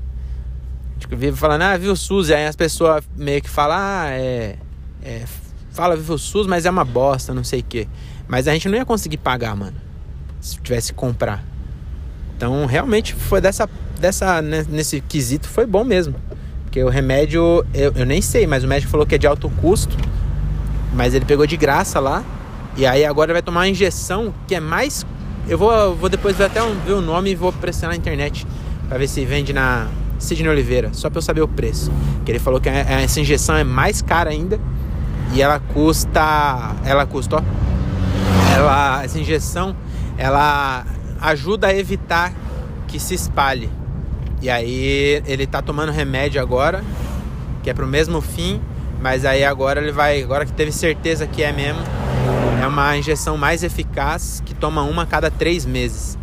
A 0.92 0.94
gente 0.94 1.16
vive 1.16 1.38
falando, 1.38 1.62
ah, 1.62 1.78
Viva 1.78 1.94
o 1.94 1.98
SUS, 1.98 2.30
e 2.30 2.34
aí 2.34 2.46
as 2.46 2.56
pessoas 2.56 3.04
meio 3.16 3.42
que 3.42 3.50
falam, 3.50 3.78
ah, 3.80 4.08
é, 4.10 4.58
é 5.04 5.24
fala 5.72 5.96
Viva 5.96 6.14
o 6.14 6.20
SUS, 6.20 6.48
mas 6.48 6.66
é 6.66 6.70
uma 6.70 6.86
bosta, 6.86 7.34
não 7.34 7.44
sei 7.44 7.60
o 7.60 7.64
quê. 7.64 7.88
Mas 8.28 8.48
a 8.48 8.54
gente 8.54 8.68
não 8.68 8.78
ia 8.78 8.86
conseguir 8.86 9.18
pagar, 9.18 9.56
mano, 9.56 9.78
se 10.40 10.58
tivesse 10.58 10.94
que 10.94 11.00
comprar. 11.00 11.44
Então, 12.38 12.66
realmente 12.66 13.14
foi 13.14 13.42
dessa, 13.42 13.70
dessa 14.00 14.42
né, 14.42 14.66
nesse 14.70 15.02
quesito 15.02 15.48
foi 15.48 15.66
bom 15.66 15.84
mesmo. 15.84 16.16
Porque 16.70 16.84
o 16.84 16.90
remédio, 16.90 17.66
eu, 17.74 17.92
eu 17.96 18.06
nem 18.06 18.22
sei, 18.22 18.46
mas 18.46 18.64
o 18.64 18.68
médico 18.68 18.92
falou 18.92 19.04
que 19.04 19.16
é 19.16 19.18
de 19.18 19.26
alto 19.26 19.50
custo. 19.60 19.98
Mas 20.94 21.16
ele 21.16 21.26
pegou 21.26 21.48
de 21.48 21.58
graça 21.58 22.00
lá. 22.00 22.24
E 22.78 22.86
aí 22.86 23.04
agora 23.04 23.34
vai 23.34 23.42
tomar 23.42 23.62
uma 23.62 23.68
injeção 23.68 24.32
que 24.48 24.54
é 24.54 24.60
mais. 24.60 25.04
Eu 25.48 25.58
vou, 25.58 25.96
vou 25.96 26.10
depois 26.10 26.38
ver 26.38 26.44
até 26.44 26.62
um, 26.62 26.76
ver 26.82 26.94
o 26.94 27.02
nome 27.02 27.32
e 27.32 27.36
vou 27.36 27.52
pressionar 27.52 27.96
na 27.96 27.98
internet. 27.98 28.46
Pra 28.88 29.00
ver 29.00 29.08
se 29.08 29.26
vende 29.26 29.52
na 29.52 29.88
Sidney 30.20 30.48
Oliveira. 30.48 30.92
Só 30.94 31.10
pra 31.10 31.18
eu 31.18 31.24
saber 31.24 31.42
o 31.42 31.48
preço. 31.48 31.92
Que 32.24 32.32
ele 32.32 32.40
falou 32.40 32.62
que 32.62 32.70
essa 32.70 33.20
injeção 33.20 33.58
é 33.58 33.64
mais 33.64 34.04
cara 34.04 34.30
ainda. 34.30 34.60
E 35.34 35.42
ela 35.42 35.60
custa. 35.60 36.76
Ela 36.86 37.04
custa, 37.08 37.38
ó. 37.38 37.42
Ela, 38.56 39.04
essa 39.04 39.18
injeção, 39.18 39.76
ela 40.20 40.86
ajuda 41.20 41.66
a 41.66 41.76
evitar 41.76 42.32
que 42.88 43.00
se 43.00 43.16
espalhe. 43.16 43.72
E 44.42 44.50
aí 44.50 45.22
ele 45.26 45.46
tá 45.46 45.62
tomando 45.62 45.92
remédio 45.92 46.42
agora, 46.42 46.84
que 47.62 47.70
é 47.70 47.74
pro 47.74 47.88
mesmo 47.88 48.22
fim, 48.22 48.62
mas 49.02 49.26
aí 49.26 49.44
agora 49.44 49.82
ele 49.82 49.92
vai, 49.92 50.22
agora 50.22 50.46
que 50.46 50.54
teve 50.54 50.72
certeza 50.72 51.28
que 51.28 51.44
é 51.44 51.52
mesmo, 51.52 51.82
é 52.62 52.68
uma 52.68 52.98
injeção 52.98 53.38
mais 53.38 53.64
eficaz 53.64 54.42
que 54.46 54.54
toma 54.54 54.84
uma 54.84 55.04
a 55.04 55.06
cada 55.06 55.30
três 55.30 55.66
meses. 55.66 56.18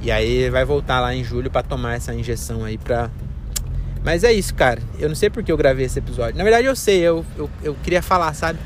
E 0.00 0.10
aí 0.10 0.50
vai 0.50 0.64
voltar 0.64 1.00
lá 1.00 1.14
em 1.14 1.22
julho 1.22 1.50
para 1.50 1.62
tomar 1.62 1.94
essa 1.94 2.12
injeção 2.12 2.64
aí 2.64 2.76
pra. 2.76 3.08
Mas 4.04 4.24
é 4.24 4.32
isso, 4.32 4.52
cara. 4.54 4.82
Eu 4.98 5.08
não 5.08 5.14
sei 5.14 5.30
porque 5.30 5.52
eu 5.52 5.56
gravei 5.56 5.86
esse 5.86 6.00
episódio. 6.00 6.36
Na 6.36 6.42
verdade 6.42 6.66
eu 6.66 6.74
sei, 6.74 7.00
eu, 7.00 7.24
eu, 7.36 7.48
eu 7.62 7.76
queria 7.84 8.02
falar, 8.02 8.34
sabe? 8.34 8.58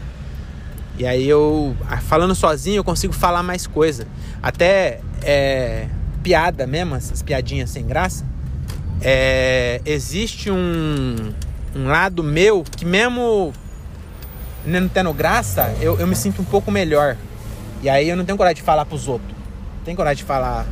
E 0.98 1.06
aí 1.06 1.28
eu, 1.28 1.76
falando 2.08 2.34
sozinho, 2.34 2.78
eu 2.78 2.84
consigo 2.84 3.12
falar 3.12 3.42
mais 3.42 3.66
coisa. 3.66 4.06
Até 4.42 5.00
é, 5.22 5.88
piada 6.22 6.66
mesmo, 6.66 6.94
essas 6.94 7.22
piadinhas 7.22 7.68
sem 7.68 7.86
graça. 7.86 8.24
É, 9.00 9.80
existe 9.84 10.50
um, 10.50 11.32
um 11.74 11.86
lado 11.86 12.22
meu 12.22 12.64
que 12.64 12.84
mesmo 12.84 13.52
não 14.64 14.88
tendo 14.88 15.12
graça, 15.12 15.74
eu, 15.80 15.98
eu 15.98 16.06
me 16.06 16.16
sinto 16.16 16.42
um 16.42 16.44
pouco 16.44 16.70
melhor. 16.70 17.16
E 17.82 17.88
aí 17.88 18.08
eu 18.08 18.16
não 18.16 18.24
tenho 18.24 18.36
coragem 18.36 18.56
de 18.56 18.62
falar 18.62 18.84
pros 18.84 19.06
outros. 19.06 19.30
Não 19.30 19.84
tenho 19.84 19.96
coragem 19.96 20.18
de 20.18 20.24
falar 20.24 20.66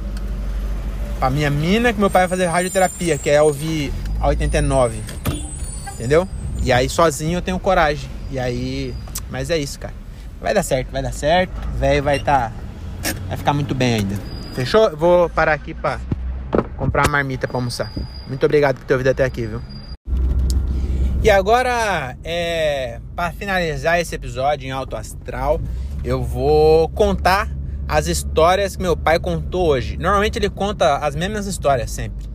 pra 1.19 1.31
minha 1.31 1.51
mina 1.51 1.93
que 1.93 2.01
meu 2.01 2.11
pai 2.11 2.23
vai 2.23 2.29
fazer 2.29 2.47
radioterapia, 2.47 3.17
que 3.19 3.31
é 3.31 3.41
ouvir 3.41 3.93
a 4.21 4.29
89. 4.29 5.01
Entendeu? 5.93 6.29
E 6.63 6.73
aí 6.73 6.89
sozinho 6.89 7.39
eu 7.39 7.43
tenho 7.43 7.59
coragem. 7.59 8.09
E 8.31 8.39
aí. 8.39 8.95
Mas 9.31 9.51
é 9.51 9.59
isso, 9.59 9.79
cara. 9.79 9.95
Vai 10.41 10.53
dar 10.53 10.63
certo, 10.63 10.91
vai 10.91 11.03
dar 11.03 11.13
certo. 11.13 11.53
Velho 11.79 12.03
vai. 12.03 12.19
Tá, 12.19 12.51
vai 13.29 13.37
ficar 13.37 13.53
muito 13.53 13.75
bem 13.75 13.95
ainda. 13.95 14.17
Fechou? 14.55 14.97
Vou 14.97 15.29
parar 15.31 15.53
aqui 15.53 15.75
pra 15.75 16.01
comprar 16.77 17.07
uma 17.07 17.13
marmita 17.13 17.47
pra 17.47 17.57
almoçar. 17.57 17.93
Muito 18.29 18.45
obrigado 18.45 18.79
por 18.79 18.85
ter 18.85 18.95
ouvido 18.95 19.09
até 19.09 19.25
aqui, 19.25 19.47
viu? 19.47 19.61
E 21.23 21.31
agora, 21.31 22.17
é, 22.23 23.01
para 23.17 23.33
finalizar 23.33 23.99
esse 23.99 24.15
episódio 24.15 24.67
em 24.67 24.71
alto 24.71 24.95
astral, 24.95 25.61
eu 26.05 26.23
vou 26.23 26.89
contar 26.91 27.49
as 27.89 28.07
histórias 28.07 28.77
que 28.77 28.83
meu 28.83 28.97
pai 28.97 29.19
contou 29.19 29.69
hoje. 29.69 29.97
Normalmente 29.97 30.39
ele 30.39 30.51
conta 30.51 30.99
as 30.99 31.15
mesmas 31.15 31.47
histórias 31.47 31.91
sempre, 31.91 32.27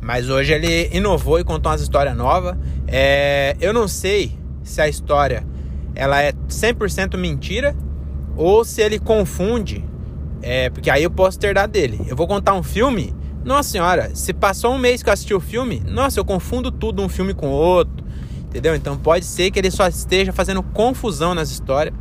mas 0.00 0.28
hoje 0.28 0.52
ele 0.52 0.90
inovou 0.92 1.38
e 1.38 1.44
contou 1.44 1.70
umas 1.70 1.80
histórias 1.80 2.16
novas. 2.16 2.56
É, 2.88 3.56
eu 3.60 3.72
não 3.72 3.86
sei 3.86 4.36
se 4.64 4.80
a 4.80 4.88
história 4.88 5.46
ela 5.94 6.20
é 6.20 6.32
100% 6.48 7.16
mentira 7.16 7.76
ou 8.36 8.64
se 8.64 8.82
ele 8.82 8.98
confunde, 8.98 9.84
é, 10.42 10.70
porque 10.70 10.90
aí 10.90 11.04
eu 11.04 11.10
posso 11.10 11.38
ter 11.38 11.54
dado 11.54 11.70
dele. 11.70 12.00
Eu 12.08 12.16
vou 12.16 12.26
contar 12.26 12.54
um 12.54 12.62
filme. 12.62 13.14
Nossa 13.44 13.68
senhora, 13.68 14.14
se 14.14 14.32
passou 14.32 14.72
um 14.74 14.78
mês 14.78 15.02
que 15.02 15.08
eu 15.08 15.12
assisti 15.12 15.34
o 15.34 15.40
filme, 15.40 15.82
nossa, 15.86 16.18
eu 16.18 16.24
confundo 16.24 16.72
tudo 16.72 17.02
um 17.02 17.08
filme 17.08 17.34
com 17.34 17.48
outro 17.50 18.04
Entendeu? 18.54 18.76
Então 18.76 18.96
pode 18.96 19.24
ser 19.24 19.50
que 19.50 19.58
ele 19.58 19.68
só 19.68 19.88
esteja 19.88 20.32
fazendo 20.32 20.62
confusão 20.62 21.34
nas 21.34 21.50
histórias. 21.50 21.92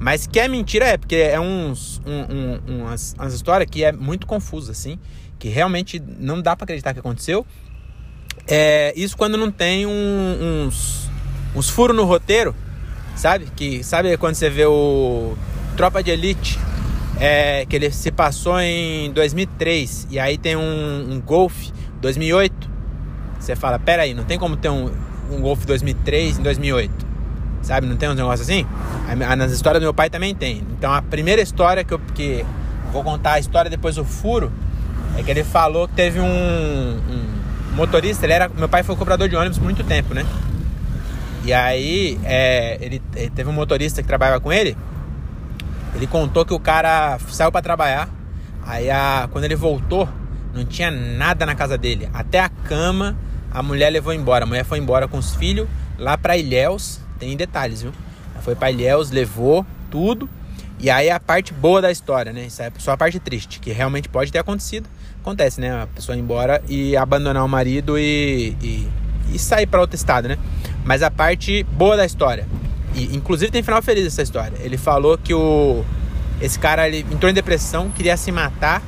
Mas 0.00 0.26
que 0.26 0.40
é 0.40 0.48
mentira 0.48 0.84
é, 0.84 0.96
porque 0.96 1.14
é 1.14 1.38
uns, 1.38 2.00
um, 2.04 2.34
um, 2.34 2.80
umas, 2.80 3.14
umas 3.16 3.32
histórias 3.32 3.70
que 3.70 3.84
é 3.84 3.92
muito 3.92 4.26
confusa, 4.26 4.72
assim. 4.72 4.98
Que 5.38 5.48
realmente 5.48 6.02
não 6.18 6.42
dá 6.42 6.56
para 6.56 6.64
acreditar 6.64 6.92
que 6.92 6.98
aconteceu. 6.98 7.46
É, 8.48 8.92
isso 8.96 9.16
quando 9.16 9.36
não 9.36 9.48
tem 9.48 9.86
um, 9.86 10.66
uns, 10.66 11.08
uns 11.54 11.70
furos 11.70 11.96
no 11.96 12.02
roteiro, 12.02 12.52
sabe? 13.14 13.46
Que 13.54 13.84
sabe 13.84 14.16
quando 14.16 14.34
você 14.34 14.50
vê 14.50 14.66
o 14.66 15.36
Tropa 15.76 16.02
de 16.02 16.10
Elite, 16.10 16.58
é, 17.20 17.64
que 17.66 17.76
ele 17.76 17.90
se 17.90 18.10
passou 18.10 18.60
em 18.60 19.12
2003 19.12 20.08
e 20.10 20.18
aí 20.18 20.36
tem 20.38 20.56
um, 20.56 21.12
um 21.12 21.20
Golf 21.20 21.68
2008. 22.00 22.70
Você 23.38 23.56
fala, 23.56 23.78
pera 23.78 24.02
aí, 24.02 24.14
não 24.14 24.24
tem 24.24 24.38
como 24.38 24.56
ter 24.56 24.68
um 24.68 24.90
um 25.32 25.40
Golf 25.40 25.64
2003 25.64 26.38
em 26.38 26.42
2008. 26.42 27.12
Sabe? 27.62 27.86
Não 27.86 27.96
tem 27.96 28.08
um 28.08 28.14
negócio 28.14 28.42
assim? 28.42 28.66
Nas 29.36 29.52
histórias 29.52 29.80
do 29.80 29.84
meu 29.84 29.94
pai 29.94 30.10
também 30.10 30.34
tem. 30.34 30.62
Então 30.72 30.92
a 30.92 31.00
primeira 31.00 31.40
história 31.40 31.84
que 31.84 31.94
eu 31.94 32.00
que 32.14 32.44
vou 32.92 33.02
contar 33.02 33.32
a 33.32 33.38
história 33.38 33.70
depois 33.70 33.96
do 33.96 34.04
furo 34.04 34.52
é 35.16 35.22
que 35.22 35.30
ele 35.30 35.44
falou 35.44 35.88
que 35.88 35.94
teve 35.94 36.20
um, 36.20 36.24
um 36.24 37.74
motorista, 37.74 38.26
ele 38.26 38.32
era, 38.32 38.48
meu 38.48 38.68
pai 38.68 38.82
foi 38.82 38.96
cobrador 38.96 39.28
de 39.28 39.36
ônibus 39.36 39.58
por 39.58 39.64
muito 39.64 39.84
tempo, 39.84 40.12
né? 40.14 40.26
E 41.44 41.52
aí 41.52 42.18
é, 42.24 42.78
ele, 42.80 43.02
ele, 43.14 43.30
teve 43.30 43.48
um 43.48 43.52
motorista 43.52 44.02
que 44.02 44.08
trabalhava 44.08 44.40
com 44.40 44.52
ele. 44.52 44.76
Ele 45.94 46.06
contou 46.06 46.44
que 46.44 46.54
o 46.54 46.60
cara 46.60 47.18
saiu 47.28 47.52
para 47.52 47.62
trabalhar. 47.62 48.08
Aí 48.64 48.90
a, 48.90 49.28
quando 49.30 49.44
ele 49.44 49.56
voltou, 49.56 50.08
não 50.54 50.64
tinha 50.64 50.90
nada 50.90 51.44
na 51.44 51.54
casa 51.54 51.76
dele, 51.76 52.08
até 52.12 52.40
a 52.40 52.48
cama 52.48 53.16
a 53.52 53.62
mulher 53.62 53.90
levou 53.90 54.14
embora. 54.14 54.44
A 54.44 54.46
mulher 54.46 54.64
foi 54.64 54.78
embora 54.78 55.06
com 55.06 55.18
os 55.18 55.34
filhos 55.34 55.68
lá 55.98 56.16
para 56.16 56.36
Ilhéus. 56.36 57.00
Tem 57.18 57.36
detalhes, 57.36 57.82
viu? 57.82 57.92
Ela 58.32 58.42
foi 58.42 58.54
para 58.54 58.70
Ilhéus, 58.70 59.10
levou 59.10 59.66
tudo. 59.90 60.28
E 60.80 60.90
aí 60.90 61.10
a 61.10 61.20
parte 61.20 61.52
boa 61.52 61.80
da 61.80 61.92
história, 61.92 62.32
né? 62.32 62.46
Isso 62.46 62.62
é 62.62 62.72
só 62.78 62.92
a 62.92 62.96
parte 62.96 63.20
triste, 63.20 63.60
que 63.60 63.70
realmente 63.70 64.08
pode 64.08 64.32
ter 64.32 64.38
acontecido. 64.38 64.88
Acontece, 65.20 65.60
né? 65.60 65.82
A 65.82 65.86
pessoa 65.86 66.16
ir 66.16 66.20
embora 66.20 66.62
e 66.66 66.96
abandonar 66.96 67.44
o 67.44 67.48
marido 67.48 67.98
e, 67.98 68.56
e, 68.60 68.88
e 69.32 69.38
sair 69.38 69.66
para 69.66 69.80
outro 69.80 69.94
estado, 69.94 70.28
né? 70.28 70.38
Mas 70.84 71.02
a 71.02 71.10
parte 71.10 71.62
boa 71.64 71.96
da 71.96 72.06
história. 72.06 72.46
E, 72.94 73.16
inclusive 73.16 73.50
tem 73.50 73.62
final 73.62 73.82
feliz 73.82 74.06
essa 74.06 74.22
história. 74.22 74.56
Ele 74.60 74.76
falou 74.76 75.16
que 75.18 75.34
o 75.34 75.84
esse 76.40 76.58
cara 76.58 76.88
ele 76.88 77.06
entrou 77.12 77.30
em 77.30 77.34
depressão, 77.34 77.90
queria 77.90 78.16
se 78.16 78.32
matar. 78.32 78.82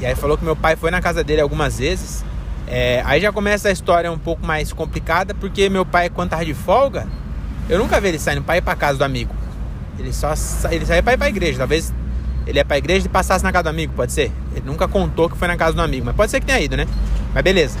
E 0.00 0.06
aí 0.06 0.14
falou 0.14 0.36
que 0.36 0.44
meu 0.44 0.56
pai 0.56 0.76
foi 0.76 0.90
na 0.90 1.00
casa 1.00 1.22
dele 1.22 1.40
algumas 1.40 1.78
vezes 1.78 2.24
é, 2.66 3.00
aí 3.04 3.20
já 3.20 3.32
começa 3.32 3.68
a 3.68 3.72
história 3.72 4.10
um 4.10 4.18
pouco 4.18 4.44
mais 4.44 4.72
complicada, 4.72 5.32
porque 5.34 5.68
meu 5.68 5.86
pai, 5.86 6.10
quando 6.10 6.30
tava 6.30 6.44
de 6.44 6.54
folga, 6.54 7.06
eu 7.68 7.78
nunca 7.78 8.00
vi 8.00 8.08
ele 8.08 8.18
saindo 8.18 8.42
para 8.42 8.56
ir 8.56 8.60
para 8.60 8.74
casa 8.74 8.98
do 8.98 9.04
amigo. 9.04 9.32
Ele 9.98 10.12
só 10.12 10.34
ele 10.70 10.84
saía 10.84 11.02
para 11.02 11.14
ir 11.14 11.16
para 11.16 11.28
igreja. 11.28 11.58
Talvez 11.58 11.94
ele 12.46 12.58
ia 12.58 12.64
para 12.64 12.76
igreja 12.76 13.06
e 13.06 13.08
passasse 13.08 13.44
na 13.44 13.52
casa 13.52 13.64
do 13.64 13.68
amigo, 13.70 13.92
pode 13.94 14.12
ser. 14.12 14.32
Ele 14.52 14.66
nunca 14.66 14.88
contou 14.88 15.30
que 15.30 15.36
foi 15.36 15.46
na 15.46 15.56
casa 15.56 15.76
do 15.76 15.82
amigo, 15.82 16.04
mas 16.06 16.16
pode 16.16 16.30
ser 16.30 16.40
que 16.40 16.46
tenha 16.46 16.60
ido, 16.60 16.76
né? 16.76 16.86
Mas 17.32 17.42
beleza. 17.42 17.78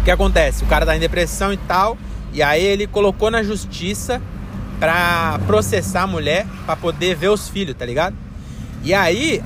O 0.00 0.04
que 0.04 0.10
acontece? 0.10 0.64
O 0.64 0.66
cara 0.66 0.84
tá 0.84 0.94
em 0.94 1.00
depressão 1.00 1.52
e 1.52 1.56
tal, 1.56 1.96
e 2.32 2.42
aí 2.42 2.62
ele 2.62 2.86
colocou 2.86 3.30
na 3.30 3.42
justiça 3.42 4.20
para 4.82 5.38
processar 5.46 6.02
a 6.02 6.06
mulher 6.08 6.44
para 6.66 6.74
poder 6.74 7.14
ver 7.14 7.28
os 7.28 7.48
filhos, 7.48 7.76
tá 7.76 7.86
ligado? 7.86 8.16
E 8.82 8.92
aí 8.92 9.40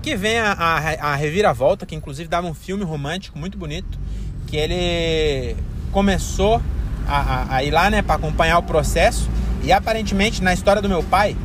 que 0.00 0.16
vem 0.16 0.38
a, 0.38 0.52
a, 0.52 1.12
a 1.12 1.14
reviravolta, 1.14 1.84
que 1.84 1.94
inclusive 1.94 2.30
dava 2.30 2.46
um 2.46 2.54
filme 2.54 2.82
romântico 2.82 3.38
muito 3.38 3.58
bonito, 3.58 3.98
que 4.46 4.56
ele 4.56 5.54
começou 5.92 6.62
a, 7.06 7.56
a, 7.56 7.62
ir 7.62 7.70
lá, 7.70 7.90
né, 7.90 8.00
para 8.00 8.14
acompanhar 8.14 8.56
o 8.56 8.62
processo. 8.62 9.28
E 9.62 9.70
aparentemente, 9.70 10.42
na 10.42 10.54
história 10.54 10.80
do 10.80 10.88
meu 10.88 11.02
pai, 11.02 11.36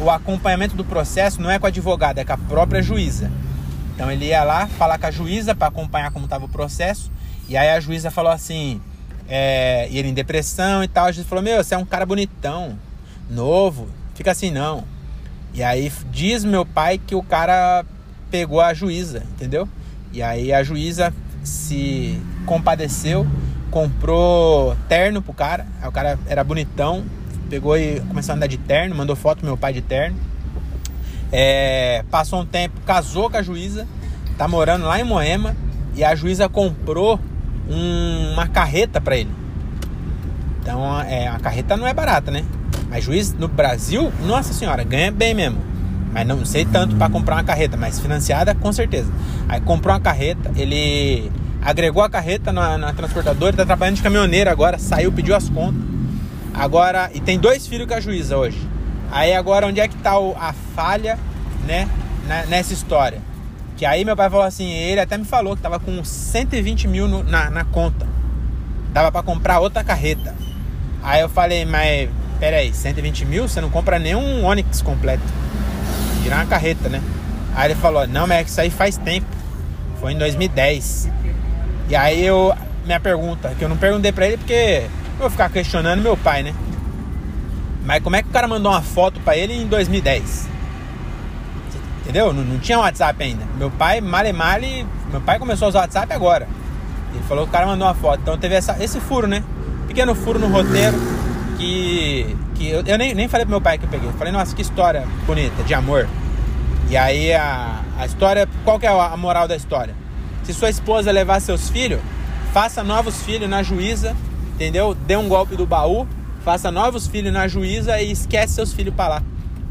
o 0.00 0.10
acompanhamento 0.10 0.74
do 0.74 0.84
processo 0.84 1.40
não 1.40 1.48
é 1.48 1.60
com 1.60 1.66
a 1.66 1.68
advogada, 1.68 2.20
é 2.20 2.24
com 2.24 2.32
a 2.32 2.38
própria 2.38 2.82
juíza. 2.82 3.30
Então 3.94 4.10
ele 4.10 4.24
ia 4.24 4.42
lá 4.42 4.66
falar 4.66 4.98
com 4.98 5.06
a 5.06 5.12
juíza 5.12 5.54
para 5.54 5.68
acompanhar 5.68 6.10
como 6.10 6.24
estava 6.24 6.46
o 6.46 6.48
processo. 6.48 7.08
E 7.48 7.56
aí 7.56 7.70
a 7.70 7.78
juíza 7.78 8.10
falou 8.10 8.32
assim, 8.32 8.80
é, 9.30 9.86
e 9.88 9.96
ele 9.96 10.08
em 10.08 10.14
depressão 10.14 10.82
e 10.82 10.88
tal. 10.88 11.06
A 11.06 11.12
juíza 11.12 11.28
falou: 11.28 11.42
Meu, 11.42 11.62
você 11.62 11.74
é 11.74 11.78
um 11.78 11.84
cara 11.84 12.04
bonitão, 12.04 12.76
novo, 13.30 13.88
fica 14.14 14.32
assim 14.32 14.50
não. 14.50 14.84
E 15.54 15.62
aí 15.62 15.90
diz 16.10 16.44
meu 16.44 16.66
pai 16.66 16.98
que 16.98 17.14
o 17.14 17.22
cara 17.22 17.84
pegou 18.30 18.60
a 18.60 18.74
juíza, 18.74 19.24
entendeu? 19.34 19.68
E 20.12 20.22
aí 20.22 20.52
a 20.52 20.62
juíza 20.62 21.12
se 21.44 22.20
compadeceu, 22.44 23.26
comprou 23.70 24.76
terno 24.88 25.22
pro 25.22 25.32
cara. 25.32 25.66
Aí 25.80 25.88
o 25.88 25.92
cara 25.92 26.18
era 26.26 26.42
bonitão, 26.42 27.04
pegou 27.48 27.76
e 27.76 28.00
começou 28.00 28.32
a 28.32 28.36
andar 28.36 28.46
de 28.48 28.58
terno, 28.58 28.94
mandou 28.94 29.14
foto 29.14 29.38
pro 29.38 29.46
meu 29.46 29.56
pai 29.56 29.72
de 29.72 29.82
terno. 29.82 30.16
É, 31.32 32.04
passou 32.10 32.40
um 32.40 32.46
tempo, 32.46 32.80
casou 32.80 33.30
com 33.30 33.36
a 33.36 33.42
juíza, 33.42 33.86
tá 34.36 34.48
morando 34.48 34.86
lá 34.86 34.98
em 34.98 35.04
Moema 35.04 35.56
e 35.94 36.02
a 36.02 36.14
juíza 36.14 36.48
comprou 36.48 37.20
um, 37.70 38.32
uma 38.32 38.48
carreta 38.48 39.00
para 39.00 39.16
ele. 39.16 39.30
Então, 40.60 41.00
é, 41.02 41.28
a 41.28 41.38
carreta 41.38 41.76
não 41.76 41.86
é 41.86 41.94
barata, 41.94 42.30
né? 42.30 42.44
Mas 42.90 43.04
juiz 43.04 43.32
no 43.32 43.48
Brasil, 43.48 44.12
nossa 44.26 44.52
senhora, 44.52 44.84
ganha 44.84 45.10
bem 45.10 45.32
mesmo. 45.32 45.58
Mas 46.12 46.26
não 46.26 46.44
sei 46.44 46.64
tanto 46.64 46.96
para 46.96 47.08
comprar 47.08 47.36
uma 47.36 47.44
carreta, 47.44 47.76
mas 47.76 48.00
financiada 48.00 48.54
com 48.54 48.72
certeza. 48.72 49.10
Aí 49.48 49.60
comprou 49.60 49.94
uma 49.94 50.00
carreta, 50.00 50.50
ele 50.56 51.30
agregou 51.62 52.02
a 52.02 52.10
carreta 52.10 52.52
na, 52.52 52.76
na 52.76 52.92
transportadora, 52.92 53.56
tá 53.56 53.64
trabalhando 53.64 53.96
de 53.96 54.02
caminhoneiro 54.02 54.50
agora, 54.50 54.78
saiu, 54.78 55.12
pediu 55.12 55.36
as 55.36 55.48
contas. 55.48 55.82
Agora, 56.52 57.10
e 57.14 57.20
tem 57.20 57.38
dois 57.38 57.66
filhos 57.66 57.86
com 57.86 57.94
a 57.94 58.00
juíza 58.00 58.36
hoje. 58.36 58.58
Aí 59.10 59.34
agora 59.34 59.66
onde 59.66 59.80
é 59.80 59.86
que 59.86 59.96
tá 59.96 60.18
o, 60.18 60.36
a 60.36 60.52
falha, 60.74 61.18
né, 61.66 61.88
nessa 62.48 62.72
história? 62.72 63.29
Que 63.80 63.86
aí 63.86 64.04
meu 64.04 64.14
pai 64.14 64.28
falou 64.28 64.44
assim, 64.44 64.70
ele 64.70 65.00
até 65.00 65.16
me 65.16 65.24
falou 65.24 65.56
que 65.56 65.62
tava 65.62 65.80
com 65.80 66.04
120 66.04 66.86
mil 66.86 67.08
no, 67.08 67.22
na, 67.22 67.48
na 67.48 67.64
conta. 67.64 68.06
Dava 68.92 69.10
para 69.10 69.22
comprar 69.22 69.58
outra 69.58 69.82
carreta. 69.82 70.34
Aí 71.02 71.22
eu 71.22 71.30
falei, 71.30 71.64
mas 71.64 72.10
pera 72.38 72.58
aí, 72.58 72.74
120 72.74 73.24
mil? 73.24 73.48
Você 73.48 73.58
não 73.58 73.70
compra 73.70 73.98
nenhum 73.98 74.44
Onix 74.44 74.82
completo. 74.82 75.22
Tirar 76.22 76.40
uma 76.40 76.46
carreta, 76.46 76.90
né? 76.90 77.00
Aí 77.54 77.68
ele 77.68 77.74
falou, 77.74 78.06
não, 78.06 78.26
mas 78.26 78.40
é 78.40 78.42
isso 78.42 78.60
aí 78.60 78.68
faz 78.68 78.98
tempo. 78.98 79.26
Foi 79.98 80.12
em 80.12 80.18
2010. 80.18 81.08
E 81.88 81.96
aí 81.96 82.22
eu. 82.22 82.54
Minha 82.84 83.00
pergunta, 83.00 83.54
que 83.58 83.64
eu 83.64 83.68
não 83.70 83.78
perguntei 83.78 84.12
pra 84.12 84.26
ele 84.26 84.36
porque 84.36 84.82
eu 85.14 85.20
vou 85.20 85.30
ficar 85.30 85.48
questionando 85.48 86.02
meu 86.02 86.18
pai, 86.18 86.42
né? 86.42 86.54
Mas 87.86 88.02
como 88.02 88.14
é 88.14 88.22
que 88.22 88.28
o 88.28 88.32
cara 88.32 88.46
mandou 88.46 88.72
uma 88.72 88.82
foto 88.82 89.18
pra 89.20 89.38
ele 89.38 89.54
em 89.54 89.66
2010? 89.66 90.49
Entendeu? 92.10 92.32
Não, 92.32 92.42
não 92.42 92.58
tinha 92.58 92.76
WhatsApp 92.76 93.22
ainda. 93.22 93.44
Meu 93.56 93.70
pai, 93.70 94.00
male 94.00 94.32
male, 94.32 94.84
meu 95.12 95.20
pai 95.20 95.38
começou 95.38 95.66
a 95.66 95.68
usar 95.68 95.80
WhatsApp 95.82 96.12
agora. 96.12 96.48
Ele 97.14 97.22
falou 97.28 97.44
que 97.44 97.50
o 97.50 97.52
cara 97.52 97.66
mandou 97.66 97.86
uma 97.86 97.94
foto. 97.94 98.18
Então 98.20 98.36
teve 98.36 98.56
essa, 98.56 98.76
esse 98.82 98.98
furo, 98.98 99.28
né? 99.28 99.44
Pequeno 99.86 100.12
furo 100.16 100.36
no 100.36 100.48
roteiro 100.48 100.96
que, 101.56 102.36
que 102.56 102.68
eu, 102.68 102.82
eu 102.84 102.98
nem, 102.98 103.14
nem 103.14 103.28
falei 103.28 103.46
pro 103.46 103.52
meu 103.52 103.60
pai 103.60 103.78
que 103.78 103.84
eu 103.84 103.88
peguei. 103.88 104.08
Eu 104.08 104.12
falei, 104.14 104.32
nossa, 104.32 104.56
que 104.56 104.60
história 104.60 105.06
bonita, 105.24 105.62
de 105.62 105.72
amor. 105.72 106.08
E 106.88 106.96
aí 106.96 107.32
a, 107.32 107.80
a 107.96 108.06
história, 108.06 108.48
qual 108.64 108.76
que 108.80 108.86
é 108.86 108.88
a 108.88 109.16
moral 109.16 109.46
da 109.46 109.54
história? 109.54 109.94
Se 110.42 110.52
sua 110.52 110.68
esposa 110.68 111.12
levar 111.12 111.38
seus 111.38 111.70
filhos, 111.70 112.00
faça 112.52 112.82
novos 112.82 113.22
filhos 113.22 113.48
na 113.48 113.62
juíza, 113.62 114.16
entendeu? 114.54 114.94
Dê 114.94 115.16
um 115.16 115.28
golpe 115.28 115.54
do 115.54 115.64
baú, 115.64 116.08
faça 116.44 116.72
novos 116.72 117.06
filhos 117.06 117.32
na 117.32 117.46
juíza 117.46 118.00
e 118.00 118.10
esquece 118.10 118.54
seus 118.54 118.72
filhos 118.72 118.92
para 118.92 119.08
lá. 119.08 119.22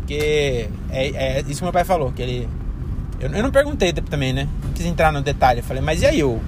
Porque 0.10 0.68
é, 0.89 1.38
é, 1.38 1.39
isso 1.48 1.60
que 1.60 1.63
meu 1.63 1.72
pai 1.72 1.84
falou, 1.84 2.12
que 2.12 2.20
ele. 2.20 2.50
Eu, 3.20 3.30
eu 3.30 3.44
não 3.44 3.51
perguntei 3.51 3.94
também, 3.94 4.34
né? 4.34 4.48
Não 4.63 4.74
quis 4.74 4.84
entrar 4.84 5.13
no 5.13 5.22
detalhe. 5.22 5.60
Eu 5.60 5.63
falei, 5.63 5.84
mas 5.84 6.01
e 6.01 6.08
aí, 6.08 6.24
o, 6.24 6.32
o 6.32 6.42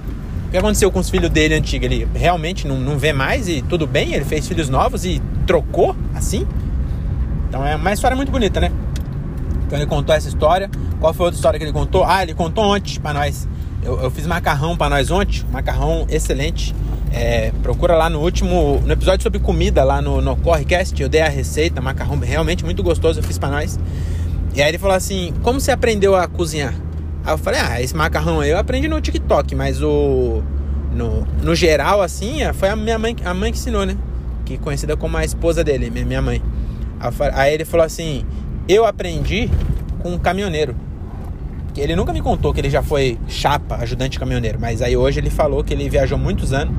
que 0.49 0.57
aconteceu 0.57 0.91
com 0.91 0.97
os 0.97 1.11
filhos 1.11 1.29
dele 1.29 1.53
antigos? 1.53 1.85
Ele 1.85 2.07
realmente 2.15 2.67
não, 2.67 2.79
não 2.79 2.97
vê 2.97 3.13
mais 3.13 3.47
e 3.47 3.61
tudo 3.61 3.85
bem? 3.85 4.15
Ele 4.15 4.25
fez 4.25 4.47
filhos 4.47 4.67
novos 4.67 5.05
e 5.05 5.21
trocou 5.45 5.95
assim? 6.15 6.47
Então 7.47 7.63
é 7.63 7.75
uma 7.75 7.93
história 7.93 8.17
muito 8.17 8.31
bonita, 8.31 8.59
né? 8.59 8.71
Então 9.67 9.77
ele 9.77 9.85
contou 9.85 10.15
essa 10.15 10.27
história. 10.27 10.67
Qual 10.99 11.13
foi 11.13 11.25
a 11.25 11.27
outra 11.27 11.37
história 11.37 11.59
que 11.59 11.63
ele 11.63 11.71
contou? 11.71 12.03
Ah, 12.03 12.23
ele 12.23 12.33
contou 12.33 12.63
ontem 12.63 12.99
para 12.99 13.13
nós. 13.13 13.47
Eu, 13.83 13.99
eu, 13.99 14.11
fiz 14.11 14.27
macarrão 14.27 14.77
para 14.77 14.89
nós 14.89 15.09
ontem, 15.09 15.43
macarrão 15.51 16.05
excelente. 16.09 16.75
É, 17.11 17.51
procura 17.61 17.95
lá 17.95 18.09
no 18.09 18.19
último, 18.19 18.81
no 18.85 18.93
episódio 18.93 19.23
sobre 19.23 19.39
comida 19.39 19.83
lá 19.83 20.01
no, 20.01 20.21
no 20.21 20.35
Correcast, 20.37 21.01
eu 21.01 21.09
dei 21.09 21.21
a 21.21 21.27
receita, 21.27 21.81
macarrão 21.81 22.17
realmente 22.19 22.63
muito 22.63 22.81
gostoso, 22.83 23.19
eu 23.19 23.23
fiz 23.23 23.37
para 23.37 23.49
nós. 23.49 23.79
E 24.53 24.61
aí 24.61 24.69
ele 24.69 24.77
falou 24.77 24.95
assim: 24.95 25.33
Como 25.41 25.59
você 25.59 25.71
aprendeu 25.71 26.15
a 26.15 26.27
cozinhar? 26.27 26.73
Aí 27.23 27.33
eu 27.33 27.37
falei: 27.37 27.59
Ah, 27.59 27.81
esse 27.81 27.95
macarrão 27.95 28.39
aí 28.39 28.51
eu 28.51 28.57
aprendi 28.57 28.87
no 28.87 28.99
TikTok, 29.01 29.55
mas 29.55 29.81
o. 29.81 30.43
No, 30.93 31.25
no 31.41 31.55
geral, 31.55 32.01
assim, 32.01 32.39
foi 32.53 32.67
a 32.67 32.75
minha 32.75 32.99
mãe, 32.99 33.15
a 33.23 33.33
mãe 33.33 33.49
que 33.51 33.57
ensinou, 33.57 33.85
né? 33.85 33.95
Que 34.45 34.57
conhecida 34.57 34.97
como 34.97 35.15
a 35.15 35.23
esposa 35.23 35.63
dele, 35.63 35.89
minha 35.89 36.21
mãe. 36.21 36.41
Aí 37.33 37.53
ele 37.53 37.65
falou 37.65 37.85
assim: 37.85 38.25
eu 38.67 38.85
aprendi 38.85 39.49
com 39.99 40.13
um 40.13 40.19
caminhoneiro. 40.19 40.75
Ele 41.77 41.95
nunca 41.95 42.11
me 42.11 42.21
contou 42.21 42.53
que 42.53 42.59
ele 42.59 42.69
já 42.69 42.81
foi 42.81 43.17
chapa, 43.27 43.75
ajudante 43.75 44.19
caminhoneiro, 44.19 44.59
mas 44.59 44.81
aí 44.81 44.97
hoje 44.97 45.19
ele 45.19 45.29
falou 45.29 45.63
que 45.63 45.73
ele 45.73 45.89
viajou 45.89 46.17
muitos 46.17 46.51
anos 46.51 46.75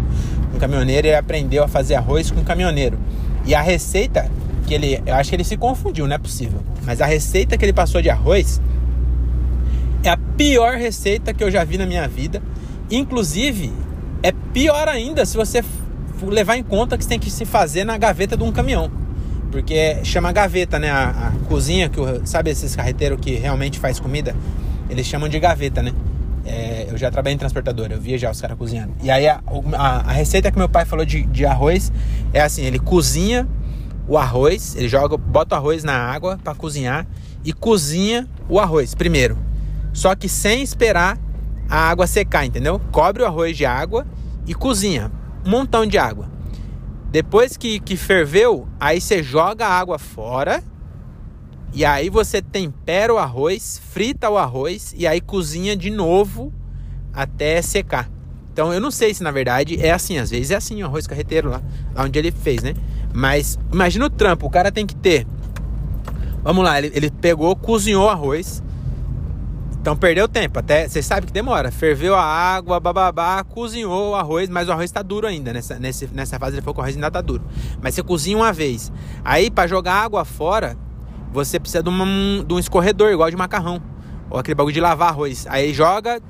com 0.52 0.58
caminhoneiro 0.58 1.06
e 1.06 1.14
aprendeu 1.14 1.64
a 1.64 1.68
fazer 1.68 1.94
arroz 1.94 2.30
com 2.30 2.42
caminhoneiro. 2.44 2.98
E 3.46 3.54
a 3.54 3.62
receita 3.62 4.30
que 4.66 4.74
ele, 4.74 5.02
eu 5.06 5.14
acho 5.14 5.30
que 5.30 5.36
ele 5.36 5.44
se 5.44 5.56
confundiu, 5.56 6.06
não 6.06 6.14
é 6.14 6.18
possível. 6.18 6.60
Mas 6.84 7.00
a 7.00 7.06
receita 7.06 7.56
que 7.56 7.64
ele 7.64 7.72
passou 7.72 8.02
de 8.02 8.10
arroz 8.10 8.60
é 10.04 10.10
a 10.10 10.16
pior 10.16 10.76
receita 10.76 11.32
que 11.32 11.42
eu 11.42 11.50
já 11.50 11.64
vi 11.64 11.78
na 11.78 11.86
minha 11.86 12.06
vida. 12.06 12.42
Inclusive, 12.90 13.72
é 14.22 14.32
pior 14.52 14.88
ainda 14.88 15.24
se 15.24 15.36
você 15.36 15.64
levar 16.22 16.56
em 16.56 16.62
conta 16.62 16.96
que 16.96 17.06
tem 17.06 17.18
que 17.18 17.30
se 17.30 17.44
fazer 17.44 17.84
na 17.84 17.96
gaveta 17.98 18.36
de 18.36 18.42
um 18.42 18.52
caminhão. 18.52 18.90
Porque 19.50 20.02
chama 20.04 20.32
gaveta, 20.32 20.78
né? 20.78 20.90
A, 20.90 21.10
a 21.10 21.48
cozinha, 21.48 21.88
que 21.88 21.98
sabe 22.24 22.50
esses 22.50 22.74
carreteiros 22.74 23.18
que 23.20 23.34
realmente 23.34 23.78
faz 23.78 24.00
comida? 24.00 24.34
Eles 24.92 25.06
chamam 25.06 25.26
de 25.26 25.40
gaveta, 25.40 25.82
né? 25.82 25.94
É, 26.44 26.86
eu 26.90 26.98
já 26.98 27.10
trabalhei 27.10 27.34
em 27.34 27.38
transportadora, 27.38 27.94
eu 27.94 28.00
via 28.00 28.18
já 28.18 28.30
os 28.30 28.38
caras 28.38 28.58
cozinhando. 28.58 28.92
E 29.02 29.10
aí 29.10 29.26
a, 29.26 29.40
a, 29.74 30.10
a, 30.10 30.12
receita 30.12 30.52
que 30.52 30.58
meu 30.58 30.68
pai 30.68 30.84
falou 30.84 31.04
de, 31.06 31.22
de 31.22 31.46
arroz 31.46 31.90
é 32.30 32.42
assim: 32.42 32.62
ele 32.62 32.78
cozinha 32.78 33.48
o 34.06 34.18
arroz, 34.18 34.76
ele 34.76 34.88
joga, 34.88 35.16
bota 35.16 35.54
o 35.54 35.58
arroz 35.58 35.82
na 35.82 35.96
água 35.96 36.38
para 36.44 36.54
cozinhar 36.54 37.06
e 37.42 37.54
cozinha 37.54 38.28
o 38.50 38.60
arroz 38.60 38.94
primeiro. 38.94 39.38
Só 39.94 40.14
que 40.14 40.28
sem 40.28 40.62
esperar 40.62 41.18
a 41.70 41.88
água 41.88 42.06
secar, 42.06 42.44
entendeu? 42.44 42.78
Cobre 42.92 43.22
o 43.22 43.26
arroz 43.26 43.56
de 43.56 43.64
água 43.64 44.06
e 44.46 44.52
cozinha 44.52 45.10
um 45.46 45.50
montão 45.50 45.86
de 45.86 45.96
água. 45.96 46.30
Depois 47.10 47.56
que, 47.56 47.80
que 47.80 47.96
ferveu, 47.96 48.68
aí 48.78 49.00
você 49.00 49.22
joga 49.22 49.66
a 49.66 49.70
água 49.70 49.98
fora. 49.98 50.62
E 51.72 51.84
aí 51.84 52.10
você 52.10 52.42
tempera 52.42 53.12
o 53.12 53.18
arroz, 53.18 53.80
frita 53.90 54.28
o 54.28 54.36
arroz 54.36 54.94
e 54.96 55.06
aí 55.06 55.20
cozinha 55.20 55.76
de 55.76 55.90
novo 55.90 56.52
até 57.12 57.62
secar. 57.62 58.10
Então 58.52 58.72
eu 58.72 58.80
não 58.80 58.90
sei 58.90 59.14
se 59.14 59.22
na 59.22 59.30
verdade 59.30 59.80
é 59.80 59.90
assim, 59.90 60.18
às 60.18 60.30
vezes 60.30 60.50
é 60.50 60.56
assim 60.56 60.82
o 60.82 60.86
arroz 60.86 61.06
carreteiro 61.06 61.48
lá, 61.48 61.62
lá 61.94 62.04
onde 62.04 62.18
ele 62.18 62.30
fez, 62.30 62.62
né? 62.62 62.74
Mas 63.14 63.58
imagina 63.72 64.04
o 64.04 64.10
trampo, 64.10 64.46
o 64.46 64.50
cara 64.50 64.70
tem 64.70 64.86
que 64.86 64.94
ter. 64.94 65.26
Vamos 66.42 66.62
lá, 66.64 66.78
ele, 66.78 66.92
ele 66.94 67.10
pegou, 67.10 67.54
cozinhou 67.56 68.06
o 68.06 68.08
arroz, 68.08 68.62
então 69.82 69.96
perdeu 69.96 70.28
tempo, 70.28 70.60
até 70.60 70.86
você 70.86 71.02
sabe 71.02 71.26
que 71.26 71.32
demora. 71.32 71.72
Ferveu 71.72 72.14
a 72.14 72.22
água, 72.22 72.78
bababá, 72.78 73.42
cozinhou 73.42 74.10
o 74.10 74.14
arroz, 74.14 74.48
mas 74.48 74.68
o 74.68 74.72
arroz 74.72 74.84
está 74.84 75.02
duro 75.02 75.26
ainda. 75.26 75.52
Nessa, 75.52 75.76
nessa, 75.76 76.08
nessa 76.12 76.38
fase 76.38 76.54
ele 76.54 76.62
falou 76.62 76.74
que 76.74 76.80
o 76.80 76.82
arroz 76.82 76.94
ainda 76.94 77.08
está 77.08 77.20
duro. 77.20 77.42
Mas 77.80 77.96
você 77.96 78.02
cozinha 78.02 78.36
uma 78.36 78.52
vez. 78.52 78.92
Aí 79.24 79.50
para 79.50 79.66
jogar 79.66 79.94
água 79.94 80.24
fora, 80.24 80.76
você 81.32 81.58
precisa 81.58 81.82
de, 81.82 81.90
de 82.46 82.54
um 82.54 82.58
escorredor, 82.58 83.10
igual 83.10 83.30
de 83.30 83.36
macarrão. 83.36 83.82
Ou 84.30 84.38
aquele 84.38 84.54
bagulho 84.54 84.74
de 84.74 84.80
lavar 84.80 85.08
arroz. 85.08 85.46
Aí 85.48 85.72
joga 85.72 86.20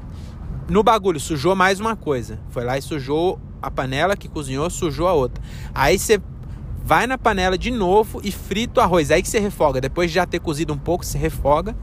no 0.68 0.82
bagulho, 0.82 1.18
sujou 1.18 1.54
mais 1.54 1.80
uma 1.80 1.96
coisa. 1.96 2.38
Foi 2.50 2.64
lá 2.64 2.78
e 2.78 2.82
sujou 2.82 3.38
a 3.60 3.70
panela 3.70 4.16
que 4.16 4.28
cozinhou, 4.28 4.68
sujou 4.70 5.08
a 5.08 5.12
outra. 5.12 5.42
Aí 5.74 5.98
você 5.98 6.20
vai 6.84 7.06
na 7.06 7.16
panela 7.16 7.56
de 7.56 7.70
novo 7.70 8.20
e 8.24 8.32
frita 8.32 8.80
o 8.80 8.82
arroz. 8.82 9.10
Aí 9.10 9.22
que 9.22 9.28
você 9.28 9.38
refoga. 9.38 9.80
Depois 9.80 10.10
de 10.10 10.16
já 10.16 10.26
ter 10.26 10.40
cozido 10.40 10.72
um 10.72 10.78
pouco, 10.78 11.04
você 11.04 11.18
refoga 11.18 11.76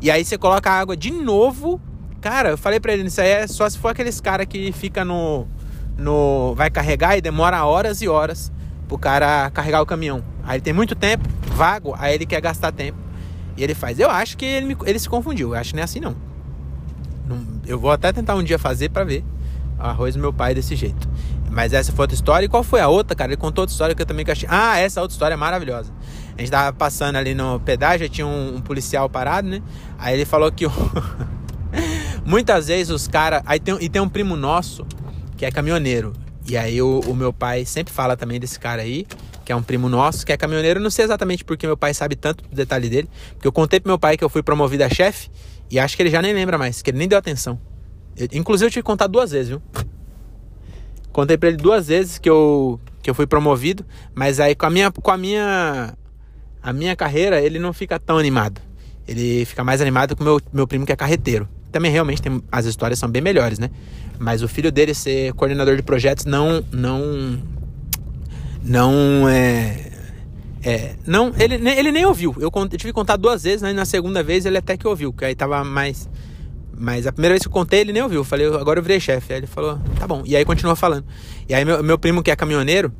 e 0.00 0.10
aí 0.10 0.24
você 0.24 0.36
coloca 0.36 0.68
a 0.68 0.78
água 0.78 0.96
de 0.96 1.12
novo. 1.12 1.80
Cara, 2.20 2.50
eu 2.50 2.58
falei 2.58 2.80
pra 2.80 2.92
ele, 2.92 3.06
isso 3.06 3.20
aí 3.20 3.28
é 3.28 3.46
só 3.46 3.68
se 3.68 3.78
for 3.78 3.88
aqueles 3.88 4.20
cara 4.20 4.44
que 4.44 4.72
fica 4.72 5.04
no. 5.04 5.46
no 5.96 6.54
vai 6.56 6.70
carregar 6.70 7.16
e 7.16 7.20
demora 7.20 7.64
horas 7.64 8.02
e 8.02 8.08
horas 8.08 8.52
pro 8.88 8.98
cara 8.98 9.48
carregar 9.50 9.80
o 9.80 9.86
caminhão. 9.86 10.31
Aí 10.44 10.56
ele 10.56 10.62
tem 10.62 10.72
muito 10.72 10.94
tempo, 10.94 11.28
vago, 11.54 11.94
aí 11.98 12.14
ele 12.14 12.26
quer 12.26 12.40
gastar 12.40 12.72
tempo. 12.72 12.98
E 13.56 13.62
ele 13.62 13.74
faz. 13.74 13.98
Eu 13.98 14.10
acho 14.10 14.36
que 14.36 14.44
ele, 14.44 14.66
me, 14.66 14.76
ele 14.84 14.98
se 14.98 15.08
confundiu. 15.08 15.50
Eu 15.50 15.60
acho 15.60 15.70
que 15.70 15.76
não 15.76 15.82
é 15.82 15.84
assim 15.84 16.00
não. 16.00 16.16
eu 17.66 17.78
vou 17.78 17.90
até 17.90 18.12
tentar 18.12 18.34
um 18.34 18.42
dia 18.42 18.58
fazer 18.58 18.88
para 18.88 19.04
ver 19.04 19.24
arroz 19.78 20.14
do 20.14 20.20
meu 20.20 20.32
pai 20.32 20.54
desse 20.54 20.76
jeito. 20.76 21.08
Mas 21.50 21.72
essa 21.72 21.92
foi 21.92 22.04
outra 22.04 22.14
história. 22.14 22.46
E 22.46 22.48
qual 22.48 22.62
foi 22.62 22.80
a 22.80 22.88
outra, 22.88 23.14
cara? 23.14 23.32
Ele 23.32 23.36
contou 23.36 23.62
outra 23.62 23.72
história 23.72 23.94
que 23.94 24.00
eu 24.00 24.06
também 24.06 24.24
achei. 24.28 24.48
Ah, 24.50 24.78
essa 24.78 25.02
outra 25.02 25.14
história 25.14 25.34
é 25.34 25.36
maravilhosa. 25.36 25.92
A 26.36 26.40
gente 26.40 26.50
tava 26.50 26.72
passando 26.72 27.16
ali 27.16 27.34
no 27.34 27.60
pedágio, 27.60 28.08
tinha 28.08 28.26
um, 28.26 28.56
um 28.56 28.60
policial 28.60 29.08
parado, 29.08 29.48
né? 29.48 29.60
Aí 29.98 30.14
ele 30.14 30.24
falou 30.24 30.50
que 30.50 30.64
muitas 32.24 32.68
vezes 32.68 32.90
os 32.90 33.06
caras. 33.06 33.42
E 33.80 33.88
tem 33.88 34.00
um 34.00 34.08
primo 34.08 34.34
nosso 34.34 34.86
que 35.36 35.44
é 35.44 35.50
caminhoneiro. 35.50 36.12
E 36.46 36.56
aí 36.56 36.80
o, 36.80 37.00
o, 37.06 37.14
meu 37.14 37.32
pai 37.32 37.64
sempre 37.64 37.92
fala 37.92 38.16
também 38.16 38.40
desse 38.40 38.58
cara 38.58 38.82
aí, 38.82 39.06
que 39.52 39.54
é 39.54 39.56
um 39.56 39.62
primo 39.62 39.88
nosso, 39.88 40.24
que 40.24 40.32
é 40.32 40.36
caminhoneiro. 40.36 40.80
Não 40.80 40.90
sei 40.90 41.04
exatamente 41.04 41.44
porque 41.44 41.66
meu 41.66 41.76
pai 41.76 41.92
sabe 41.92 42.16
tanto 42.16 42.42
do 42.48 42.56
detalhe 42.56 42.88
dele. 42.88 43.08
Porque 43.34 43.46
eu 43.46 43.52
contei 43.52 43.78
pro 43.78 43.90
meu 43.90 43.98
pai 43.98 44.16
que 44.16 44.24
eu 44.24 44.28
fui 44.30 44.42
promovido 44.42 44.82
a 44.82 44.88
chefe 44.88 45.30
e 45.70 45.78
acho 45.78 45.94
que 45.94 46.02
ele 46.02 46.10
já 46.10 46.22
nem 46.22 46.32
lembra 46.32 46.56
mais, 46.56 46.80
que 46.80 46.90
ele 46.90 46.98
nem 46.98 47.06
deu 47.06 47.18
atenção. 47.18 47.60
Eu, 48.16 48.28
inclusive 48.32 48.66
eu 48.66 48.70
tive 48.70 48.82
que 48.82 48.86
contar 48.86 49.06
duas 49.06 49.30
vezes, 49.30 49.48
viu? 49.48 49.62
Contei 51.12 51.36
pra 51.36 51.50
ele 51.50 51.58
duas 51.58 51.88
vezes 51.88 52.18
que 52.18 52.30
eu, 52.30 52.80
que 53.02 53.10
eu 53.10 53.14
fui 53.14 53.26
promovido, 53.26 53.84
mas 54.14 54.40
aí 54.40 54.54
com 54.54 54.64
a 54.64 54.70
minha, 54.70 54.90
com 54.90 55.10
a 55.10 55.18
minha, 55.18 55.94
a 56.62 56.72
minha 56.72 56.96
carreira 56.96 57.38
ele 57.38 57.58
não 57.58 57.74
fica 57.74 57.98
tão 57.98 58.16
animado. 58.16 58.58
Ele 59.06 59.44
fica 59.44 59.62
mais 59.62 59.82
animado 59.82 60.16
com 60.16 60.24
meu, 60.24 60.40
meu 60.50 60.66
primo 60.66 60.86
que 60.86 60.92
é 60.92 60.96
carreteiro. 60.96 61.46
Também 61.70 61.90
realmente 61.90 62.22
tem, 62.22 62.42
as 62.50 62.64
histórias 62.64 62.98
são 62.98 63.10
bem 63.10 63.20
melhores, 63.20 63.58
né? 63.58 63.70
Mas 64.18 64.42
o 64.42 64.48
filho 64.48 64.72
dele 64.72 64.94
ser 64.94 65.34
coordenador 65.34 65.76
de 65.76 65.82
projetos 65.82 66.24
não 66.24 66.64
não 66.70 67.42
não 68.64 69.28
é, 69.28 69.90
é 70.62 70.94
não 71.06 71.32
ele, 71.38 71.54
ele 71.70 71.92
nem 71.92 72.04
ouviu. 72.06 72.34
Eu, 72.38 72.50
eu 72.54 72.68
tive 72.68 72.84
que 72.84 72.92
contar 72.92 73.16
duas 73.16 73.42
vezes, 73.42 73.62
né? 73.62 73.72
Na 73.72 73.84
segunda 73.84 74.22
vez 74.22 74.46
ele 74.46 74.58
até 74.58 74.76
que 74.76 74.86
ouviu, 74.86 75.12
que 75.12 75.24
aí 75.24 75.34
tava 75.34 75.64
mais 75.64 76.08
mas 76.74 77.06
a 77.06 77.12
primeira 77.12 77.34
vez 77.34 77.42
que 77.42 77.48
eu 77.48 77.52
contei, 77.52 77.80
ele 77.80 77.92
nem 77.92 78.02
ouviu. 78.02 78.20
Eu 78.20 78.24
falei, 78.24 78.46
agora 78.46 78.80
eu 78.80 78.82
virei 78.82 78.98
chefe. 78.98 79.32
Aí 79.32 79.38
ele 79.38 79.46
falou, 79.46 79.78
tá 80.00 80.06
bom. 80.06 80.22
E 80.26 80.34
aí 80.34 80.44
continuou 80.44 80.74
falando. 80.74 81.04
E 81.48 81.54
aí 81.54 81.64
meu, 81.64 81.80
meu 81.80 81.96
primo, 81.96 82.22
que 82.24 82.30
é 82.30 82.34
caminhoneiro, 82.34 82.92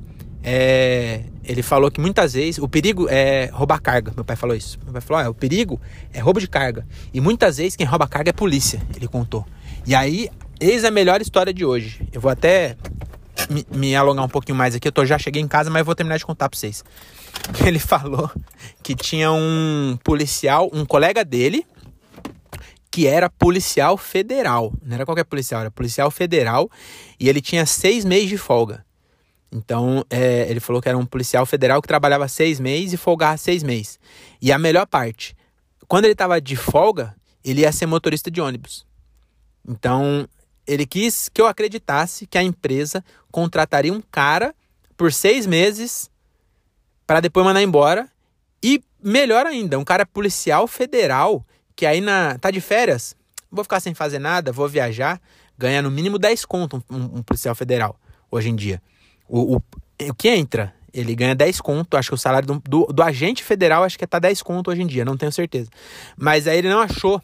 é, 0.42 1.25
ele 1.44 1.62
falou 1.62 1.90
que 1.90 2.01
muitas 2.01 2.35
vezes 2.35 2.59
o 2.59 2.68
perigo 2.68 3.09
é 3.09 3.51
roubar 3.53 3.81
carga. 3.81 4.12
Meu 4.14 4.25
pai 4.25 4.37
falou 4.37 4.55
isso. 4.55 4.79
Meu 4.85 4.92
pai 4.92 5.01
falou: 5.01 5.22
ah, 5.22 5.31
o 5.31 5.35
perigo 5.35 5.81
é 6.12 6.20
roubo 6.20 6.40
de 6.40 6.48
carga. 6.48 6.87
E 7.12 7.20
muitas 7.20 7.57
vezes 7.57 7.77
quem 7.77 7.87
rouba 7.87 8.07
carga 8.07 8.31
é 8.31 8.33
polícia. 8.33 8.81
Ele 8.94 9.09
contou. 9.09 9.44
E 9.87 9.94
aí, 9.94 10.29
eis 10.61 10.85
a 10.85 10.90
melhor 10.90 11.20
história 11.20 11.53
de 11.53 11.64
hoje. 11.64 12.07
Eu 12.12 12.20
vou 12.20 12.31
até 12.31 12.77
me, 13.50 13.66
me 13.70 13.96
alongar 13.96 14.24
um 14.24 14.28
pouquinho 14.28 14.57
mais 14.57 14.74
aqui. 14.74 14.88
Eu 14.88 14.92
tô, 14.92 15.05
já 15.05 15.18
cheguei 15.18 15.40
em 15.40 15.48
casa, 15.48 15.70
mas 15.70 15.85
vou 15.85 15.94
terminar 15.94 16.18
de 16.18 16.26
contar 16.26 16.48
pra 16.48 16.59
vocês. 16.59 16.85
Ele 17.64 17.78
falou 17.78 18.31
que 18.83 18.94
tinha 18.94 19.33
um 19.33 19.98
policial, 20.02 20.70
um 20.72 20.85
colega 20.85 21.24
dele, 21.24 21.66
que 22.90 23.07
era 23.07 23.31
policial 23.31 23.96
federal. 23.96 24.72
Não 24.85 24.94
era 24.94 25.07
qualquer 25.07 25.24
policial, 25.24 25.62
era 25.62 25.70
policial 25.70 26.11
federal. 26.11 26.70
E 27.18 27.28
ele 27.28 27.40
tinha 27.40 27.64
seis 27.64 28.05
meses 28.05 28.28
de 28.28 28.37
folga. 28.37 28.85
Então, 29.50 30.05
é, 30.11 30.46
ele 30.50 30.61
falou 30.61 30.81
que 30.81 30.88
era 30.88 30.96
um 30.98 31.07
policial 31.07 31.46
federal 31.46 31.81
que 31.81 31.88
trabalhava 31.88 32.28
seis 32.28 32.61
meses 32.61 32.92
e 32.92 32.96
folgava 32.98 33.37
seis 33.38 33.62
meses. 33.62 33.98
E 34.40 34.52
a 34.52 34.59
melhor 34.59 34.87
parte, 34.87 35.35
quando 35.88 36.05
ele 36.05 36.12
estava 36.12 36.40
de 36.40 36.55
folga, 36.55 37.14
ele 37.44 37.62
ia 37.62 37.72
ser 37.72 37.87
motorista 37.87 38.31
de 38.31 38.40
ônibus. 38.40 38.87
Então, 39.66 40.28
ele 40.66 40.87
quis 40.87 41.29
que 41.29 41.40
eu 41.40 41.46
acreditasse 41.46 42.27
que 42.27 42.38
a 42.38 42.42
empresa 42.42 43.05
contrataria 43.31 43.92
um 43.92 44.03
cara 44.11 44.55
por 44.96 45.12
seis 45.12 45.46
meses 45.46 46.11
para 47.07 47.20
depois 47.20 47.44
mandar 47.44 47.62
embora. 47.62 48.09
E 48.62 48.83
melhor 49.03 49.46
ainda, 49.46 49.79
um 49.79 49.85
cara 49.85 50.07
policial 50.07 50.66
federal 50.68 51.44
que 51.75 51.87
aí 51.87 52.01
na 52.01 52.38
tá 52.38 52.51
de 52.51 52.61
férias, 52.61 53.16
vou 53.51 53.64
ficar 53.64 53.81
sem 53.81 53.94
fazer 53.94 54.18
nada, 54.18 54.53
vou 54.53 54.68
viajar, 54.68 55.20
ganha 55.59 55.83
no 55.83 55.90
mínimo 55.90 56.18
10 56.18 56.44
conto 56.44 56.83
um, 56.88 57.18
um 57.18 57.22
policial 57.22 57.55
federal 57.55 57.98
hoje 58.31 58.48
em 58.48 58.57
dia. 58.57 58.81
O, 59.29 59.57
o, 59.57 59.62
o 60.09 60.14
que 60.14 60.29
entra, 60.29 60.75
ele 60.92 61.14
ganha 61.14 61.35
10 61.35 61.61
conto. 61.61 61.96
Acho 61.96 62.11
que 62.11 62.14
o 62.14 62.18
salário 62.18 62.46
do, 62.46 62.62
do, 62.68 62.87
do, 62.92 63.03
agente 63.03 63.42
federal 63.42 63.83
acho 63.85 63.98
que 63.98 64.07
tá 64.07 64.18
10 64.18 64.42
conto 64.42 64.70
hoje 64.70 64.83
em 64.83 64.87
dia, 64.87 65.05
não 65.05 65.16
tenho 65.16 65.33
certeza. 65.33 65.70
Mas 66.16 66.46
aí 66.46 66.59
ele 66.59 66.68
não 66.68 66.81
achou 66.81 67.20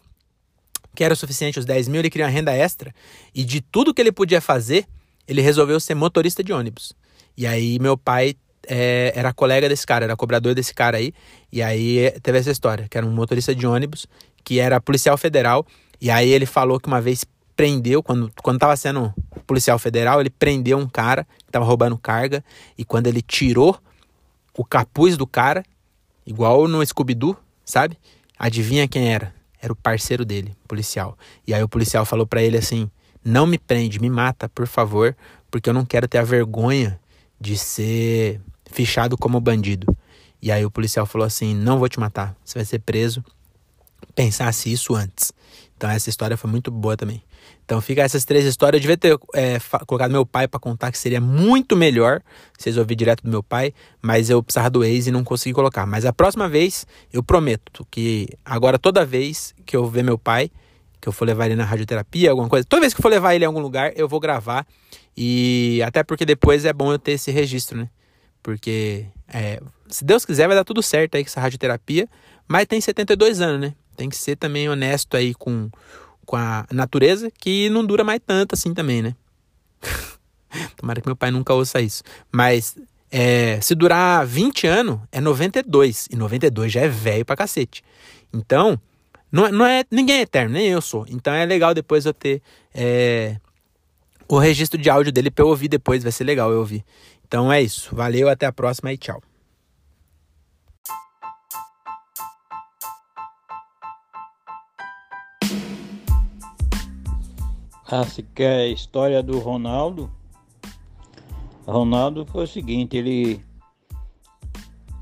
que 0.98 1.04
era 1.04 1.14
o 1.14 1.16
suficiente 1.16 1.61
os 1.61 1.64
10 1.64 1.87
mil, 1.87 2.00
ele 2.00 2.11
queria 2.11 2.26
uma 2.26 2.32
renda 2.32 2.52
extra. 2.52 2.92
E 3.32 3.44
de 3.44 3.61
tudo 3.61 3.94
que 3.94 4.02
ele 4.02 4.11
podia 4.11 4.40
fazer, 4.40 4.84
ele 5.28 5.40
resolveu 5.40 5.78
ser 5.78 5.94
motorista 5.94 6.42
de 6.42 6.52
ônibus. 6.52 6.92
E 7.37 7.46
aí 7.46 7.78
meu 7.78 7.96
pai 7.96 8.34
é, 8.66 9.12
era 9.14 9.32
colega 9.32 9.68
desse 9.68 9.87
cara, 9.87 10.06
era 10.06 10.16
cobrador 10.16 10.56
desse 10.56 10.74
cara 10.74 10.96
aí. 10.96 11.14
E 11.52 11.62
aí 11.62 12.12
teve 12.20 12.38
essa 12.38 12.50
história, 12.50 12.88
que 12.90 12.98
era 12.98 13.06
um 13.06 13.12
motorista 13.12 13.54
de 13.54 13.64
ônibus, 13.64 14.08
que 14.42 14.58
era 14.58 14.80
policial 14.80 15.16
federal. 15.16 15.64
E 16.00 16.11
aí 16.11 16.28
ele 16.30 16.46
falou 16.46 16.80
que 16.80 16.88
uma 16.88 17.00
vez 17.00 17.24
prendeu, 17.54 18.02
quando, 18.02 18.32
quando 18.42 18.58
tava 18.58 18.76
sendo 18.76 19.14
policial 19.46 19.78
federal, 19.78 20.20
ele 20.20 20.30
prendeu 20.30 20.78
um 20.78 20.88
cara 20.88 21.24
que 21.46 21.52
tava 21.52 21.64
roubando 21.64 21.96
carga. 21.96 22.44
E 22.76 22.84
quando 22.84 23.06
ele 23.06 23.22
tirou 23.22 23.78
o 24.52 24.64
capuz 24.64 25.16
do 25.16 25.28
cara, 25.28 25.62
igual 26.26 26.66
no 26.66 26.84
Scooby-Doo, 26.84 27.37
sabe? 27.64 27.96
Adivinha 28.37 28.88
quem 28.88 29.12
era? 29.14 29.38
Era 29.61 29.73
o 29.73 29.77
parceiro 29.77 30.25
dele, 30.25 30.57
policial. 30.66 31.16
E 31.47 31.53
aí 31.53 31.62
o 31.62 31.68
policial 31.68 32.05
falou 32.05 32.27
para 32.27 32.42
ele 32.42 32.57
assim: 32.57 32.90
Não 33.25 33.47
me 33.47 33.59
prende, 33.59 34.01
me 34.01 34.09
mata, 34.09 34.49
por 34.49 34.66
favor, 34.66 35.16
porque 35.51 35.68
eu 35.68 35.75
não 35.75 35.85
quero 35.85 36.07
ter 36.07 36.18
a 36.18 36.23
vergonha 36.23 36.99
de 37.40 37.57
ser 37.57 38.40
fichado 38.71 39.16
como 39.16 39.40
bandido. 39.40 39.97
E 40.40 40.53
aí 40.53 40.64
o 40.64 40.71
policial 40.71 41.07
falou 41.07 41.27
assim: 41.27 41.55
Não 41.55 41.79
vou 41.79 41.88
te 41.88 41.99
matar, 41.99 42.37
você 42.44 42.59
vai 42.59 42.64
ser 42.64 42.79
preso. 42.81 43.25
Pensasse 44.14 44.73
isso 44.73 44.94
antes. 44.94 45.33
Então 45.77 45.90
essa 45.90 46.09
história 46.09 46.37
foi 46.37 46.51
muito 46.51 46.71
boa 46.71 46.97
também. 46.97 47.23
Então 47.68 47.83
fica 47.83 48.00
essas 48.00 48.24
três 48.24 48.46
histórias. 48.46 48.78
Eu 48.78 48.81
devia 48.81 48.96
ter 48.96 49.18
é, 49.35 49.59
colocado 49.87 50.11
meu 50.11 50.24
pai 50.24 50.48
para 50.48 50.59
contar, 50.59 50.90
que 50.90 50.96
seria 50.96 51.20
muito 51.20 51.76
melhor. 51.76 52.22
Vocês 52.57 52.78
ouvirem 52.78 52.96
direto 52.96 53.22
do 53.22 53.28
meu 53.28 53.42
pai, 53.42 53.74
mas 54.00 54.31
eu 54.31 54.42
precisava 54.42 54.70
do 54.70 54.83
ex 54.83 55.07
e 55.07 55.11
não 55.11 55.22
consegui 55.22 55.52
colocar. 55.52 55.85
Mas 55.85 56.07
a 56.07 56.12
próxima 56.12 56.48
vez, 56.48 56.87
eu 57.12 57.22
prometo 57.22 57.87
que 57.90 58.26
agora 58.42 58.78
toda 58.78 59.04
vez 59.04 59.54
que 59.66 59.76
eu 59.76 59.87
ver 59.87 60.02
meu 60.02 60.16
pai, 60.16 60.50
que 60.98 61.11
eu 61.11 61.12
for 61.12 61.26
levar 61.26 61.44
ele 61.44 61.57
na 61.57 61.64
radioterapia, 61.66 62.31
alguma 62.31 62.48
coisa, 62.48 62.64
toda 62.66 62.81
vez 62.81 62.94
que 62.94 63.00
eu 63.00 63.02
for 63.02 63.11
levar 63.11 63.35
ele 63.35 63.44
em 63.44 63.46
algum 63.46 63.61
lugar, 63.61 63.92
eu 63.94 64.09
vou 64.09 64.18
gravar. 64.18 64.66
E 65.14 65.83
até 65.85 66.02
porque 66.02 66.24
depois 66.24 66.64
é 66.64 66.72
bom 66.72 66.90
eu 66.90 66.98
ter 66.98 67.12
esse 67.12 67.31
registro, 67.31 67.76
né? 67.76 67.90
Porque, 68.42 69.04
é, 69.31 69.61
se 69.88 70.07
Deus 70.07 70.24
quiser, 70.24 70.46
vai 70.46 70.57
dar 70.57 70.64
tudo 70.64 70.83
certo 70.83 71.16
aí 71.16 71.22
com 71.22 71.28
essa 71.28 71.38
radioterapia. 71.40 72.09
Mas 72.48 72.66
tem 72.66 72.81
72 72.81 73.42
anos, 73.42 73.61
né? 73.61 73.74
Tem 73.94 74.09
que 74.09 74.16
ser 74.16 74.37
também 74.37 74.70
honesto 74.70 75.18
aí 75.18 75.35
com, 75.35 75.68
com 76.29 76.37
a 76.37 76.67
natureza, 76.71 77.31
que 77.31 77.71
não 77.71 77.83
dura 77.83 78.05
mais 78.05 78.21
tanto 78.25 78.55
assim 78.55 78.75
também, 78.75 79.01
né? 79.01 79.17
Tomara 80.77 81.01
que 81.01 81.09
meu 81.09 81.17
pai 81.17 81.31
nunca 81.31 81.55
ouça 81.55 81.81
isso. 81.81 82.03
Mas 82.31 82.77
é, 83.11 83.59
se 83.62 83.75
durar 83.75 84.27
20 84.27 84.67
anos, 84.67 85.01
é 85.11 85.23
92. 85.23 86.07
E 86.11 86.17
92 86.17 86.71
já 86.71 86.83
é 86.83 86.88
velho 86.88 87.25
pra 87.25 87.35
cacete. 87.35 87.83
Então, 88.31 88.79
não, 89.33 89.47
é, 89.47 89.51
não 89.51 89.64
é. 89.64 89.85
Ninguém 89.91 90.17
é 90.19 90.21
eterno, 90.21 90.53
nem 90.53 90.69
eu 90.69 90.83
sou. 90.83 91.07
Então 91.09 91.33
é 91.33 91.47
legal 91.47 91.73
depois 91.73 92.05
eu 92.05 92.12
ter 92.12 92.43
é, 92.75 93.38
o 94.29 94.38
registro 94.38 94.79
de 94.79 94.91
áudio 94.91 95.11
dele 95.11 95.31
pra 95.31 95.43
eu 95.43 95.49
ouvir 95.49 95.69
depois. 95.69 96.03
Vai 96.03 96.12
ser 96.12 96.25
legal 96.25 96.53
eu 96.53 96.59
ouvir. 96.59 96.85
Então 97.27 97.51
é 97.51 97.62
isso. 97.62 97.97
Valeu, 97.97 98.29
até 98.29 98.45
a 98.45 98.53
próxima 98.53 98.93
e 98.93 98.99
tchau. 98.99 99.23
Ah, 107.90 108.05
se 108.05 108.22
quer 108.22 108.61
a 108.61 108.66
história 108.66 109.22
do 109.22 109.38
Ronaldo? 109.38 110.11
Ronaldo 111.66 112.27
foi 112.27 112.44
o 112.44 112.46
seguinte, 112.46 112.98
ele 112.98 113.42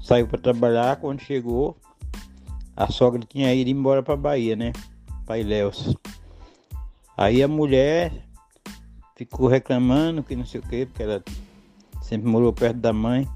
saiu 0.00 0.28
para 0.28 0.38
trabalhar, 0.38 0.94
quando 1.00 1.20
chegou, 1.20 1.76
a 2.76 2.88
sogra 2.88 3.20
tinha 3.28 3.52
ido 3.52 3.68
embora 3.68 4.04
para 4.04 4.16
Bahia, 4.16 4.54
né? 4.54 4.72
Para 5.24 5.40
Ilhéus. 5.40 5.96
Aí 7.16 7.42
a 7.42 7.48
mulher 7.48 8.24
ficou 9.16 9.48
reclamando 9.48 10.22
que 10.22 10.36
não 10.36 10.46
sei 10.46 10.60
o 10.60 10.62
que, 10.62 10.86
porque 10.86 11.02
ela 11.02 11.24
sempre 12.00 12.28
morou 12.28 12.52
perto 12.52 12.76
da 12.76 12.92
mãe. 12.92 13.28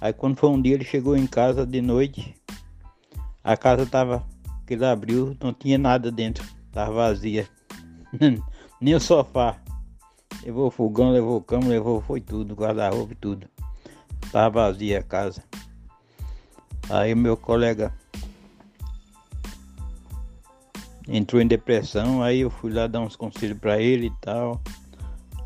Aí 0.00 0.12
quando 0.12 0.36
foi 0.36 0.48
um 0.48 0.62
dia 0.62 0.74
ele 0.74 0.84
chegou 0.84 1.16
em 1.16 1.26
casa 1.26 1.66
de 1.66 1.82
noite, 1.82 2.36
a 3.42 3.56
casa 3.56 3.84
tava, 3.84 4.24
que 4.64 4.74
ele 4.74 4.84
abriu, 4.84 5.36
não 5.42 5.52
tinha 5.52 5.76
nada 5.76 6.08
dentro, 6.12 6.46
tava 6.70 6.92
vazia. 6.92 7.48
Nem 8.80 8.94
o 8.94 9.00
sofá. 9.00 9.56
Levou 10.44 10.70
fogão, 10.70 11.10
levou 11.10 11.40
cama, 11.40 11.68
levou 11.68 12.00
foi 12.00 12.20
tudo, 12.20 12.54
guarda-roupa 12.54 13.12
e 13.12 13.16
tudo. 13.16 13.48
Tava 14.30 14.66
vazia 14.66 15.00
a 15.00 15.02
casa. 15.02 15.42
Aí 16.88 17.14
meu 17.14 17.36
colega 17.36 17.92
entrou 21.08 21.40
em 21.40 21.46
depressão, 21.46 22.22
aí 22.22 22.40
eu 22.40 22.50
fui 22.50 22.72
lá 22.72 22.86
dar 22.86 23.00
uns 23.00 23.16
conselhos 23.16 23.58
para 23.58 23.80
ele 23.80 24.06
e 24.06 24.12
tal. 24.20 24.60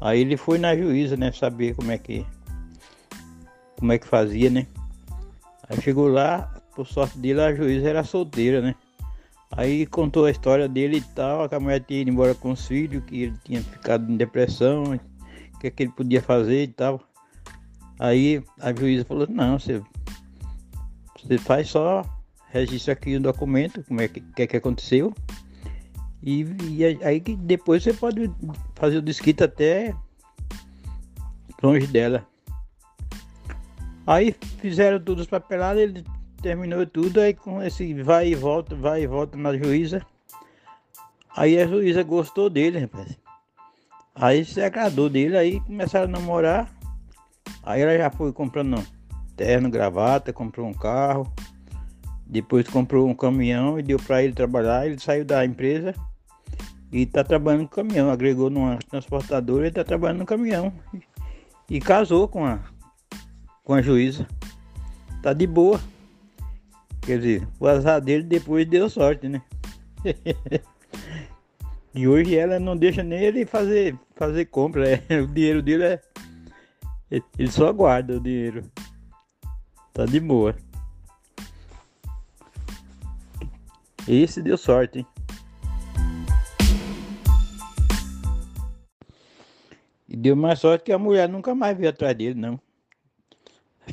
Aí 0.01 0.21
ele 0.21 0.37
foi 0.37 0.59
na 0.59 0.77
juíza, 0.77 1.17
né, 1.17 1.31
saber 1.33 1.75
como 1.75 1.91
é 1.91 1.99
que 1.99 2.27
como 3.79 3.93
é 3.93 3.99
que 3.99 4.07
fazia, 4.07 4.51
né? 4.51 4.67
Aí 5.69 5.81
chegou 5.81 6.09
lá, 6.09 6.55
por 6.75 6.87
sorte 6.87 7.19
dele, 7.19 7.41
a 7.41 7.55
juíza 7.55 7.89
era 7.89 8.05
solteira, 8.05 8.61
né? 8.61 8.75
Aí 9.51 9.85
contou 9.87 10.27
a 10.27 10.31
história 10.31 10.69
dele 10.69 10.99
e 10.99 11.15
tal, 11.15 11.49
que 11.49 11.55
a 11.55 11.61
mulher 11.61 11.81
tinha 11.81 12.03
ido 12.03 12.11
embora 12.11 12.35
com 12.35 12.53
os 12.53 12.67
filhos, 12.67 13.03
que 13.05 13.25
ele 13.25 13.37
tinha 13.45 13.61
ficado 13.61 14.11
em 14.11 14.17
depressão, 14.17 14.85
o 14.85 15.59
que, 15.59 15.67
é 15.67 15.71
que 15.71 15.83
ele 15.83 15.93
podia 15.93 16.23
fazer 16.23 16.63
e 16.63 16.69
tal. 16.69 17.01
Aí 17.99 18.43
a 18.61 18.73
juíza 18.73 19.05
falou, 19.05 19.27
não, 19.29 19.59
você, 19.59 19.83
você 21.21 21.37
faz 21.37 21.69
só, 21.69 22.05
registra 22.49 22.93
aqui 22.93 23.17
o 23.17 23.21
documento, 23.21 23.83
como 23.85 24.01
é 24.01 24.09
que, 24.09 24.21
que, 24.21 24.43
é 24.43 24.47
que 24.47 24.57
aconteceu. 24.57 25.13
E, 26.23 26.43
e 26.63 26.85
aí 27.03 27.21
que 27.21 27.35
depois 27.35 27.83
você 27.83 27.93
pode 27.93 28.31
fazer 28.77 28.99
o 28.99 29.03
desquite 29.03 29.43
até 29.43 29.95
longe 31.63 31.87
dela. 31.87 32.27
Aí 34.07 34.35
fizeram 34.59 35.01
tudo 35.01 35.21
os 35.21 35.27
papelados, 35.27 35.83
ele 35.83 36.05
terminou 36.41 36.87
tudo, 36.87 37.21
aí 37.21 37.35
com 37.35 37.63
esse 37.63 37.95
vai 38.03 38.29
e 38.29 38.35
volta, 38.35 38.75
vai 38.75 39.03
e 39.03 39.07
volta 39.07 39.37
na 39.37 39.57
juíza. 39.57 40.05
Aí 41.37 41.61
a 41.61 41.67
juíza 41.67 42.03
gostou 42.03 42.51
dele, 42.51 42.81
rapaz. 42.81 43.17
Aí 44.15 44.45
se 44.45 44.61
agradou 44.61 45.09
dele, 45.09 45.37
aí 45.37 45.61
começaram 45.61 46.07
a 46.07 46.19
namorar. 46.19 46.71
Aí 47.63 47.81
ela 47.81 47.97
já 47.97 48.11
foi 48.11 48.33
comprando 48.33 48.85
terno, 49.37 49.71
gravata, 49.71 50.33
comprou 50.33 50.67
um 50.67 50.75
carro. 50.75 51.33
Depois 52.27 52.69
comprou 52.69 53.09
um 53.09 53.15
caminhão 53.15 53.79
e 53.79 53.83
deu 53.83 53.99
para 53.99 54.23
ele 54.23 54.33
trabalhar. 54.33 54.87
Ele 54.87 54.99
saiu 54.99 55.25
da 55.25 55.45
empresa 55.45 55.95
e 56.93 57.03
está 57.03 57.25
trabalhando 57.25 57.63
no 57.63 57.69
caminhão. 57.69 58.11
Agregou 58.11 58.51
numa 58.51 58.79
transportadora 58.89 59.67
e 59.67 59.69
está 59.69 59.85
trabalhando 59.85 60.21
no 60.21 60.27
caminhão. 60.27 60.73
E, 60.93 61.77
e 61.77 61.81
casou 61.81 62.29
com 62.29 62.45
a, 62.45 62.61
com 63.65 63.75
a 63.75 63.83
juíza. 63.83 64.27
Tá 65.23 65.33
de 65.33 65.47
boa. 65.47 65.81
Quer 67.03 67.19
dizer, 67.19 67.49
o 67.59 67.67
azar 67.67 68.01
dele 68.01 68.23
depois 68.23 68.69
deu 68.69 68.89
sorte, 68.91 69.29
né? 69.29 69.43
e 71.95 72.07
hoje 72.07 72.37
ela 72.37 72.59
não 72.59 72.77
deixa 72.77 73.03
nem 73.03 73.21
ele 73.21 73.47
fazer, 73.47 73.99
fazer 74.15 74.47
compra. 74.47 74.89
É, 74.89 75.03
o 75.21 75.27
dinheiro 75.27 75.63
dele 75.63 75.85
é. 75.85 76.03
Ele 77.11 77.51
só 77.51 77.73
guarda 77.73 78.17
o 78.17 78.21
dinheiro. 78.21 78.63
Tá 79.93 80.05
de 80.05 80.21
boa. 80.21 80.55
Esse 84.07 84.43
deu 84.43 84.57
sorte, 84.57 85.01
hein? 85.01 85.07
E 90.09 90.17
deu 90.17 90.35
mais 90.35 90.59
sorte 90.59 90.85
que 90.85 90.93
a 90.93 90.99
mulher 90.99 91.29
nunca 91.29 91.55
mais 91.55 91.77
veio 91.77 91.91
atrás 91.91 92.17
dele, 92.17 92.35
não. 92.35 92.61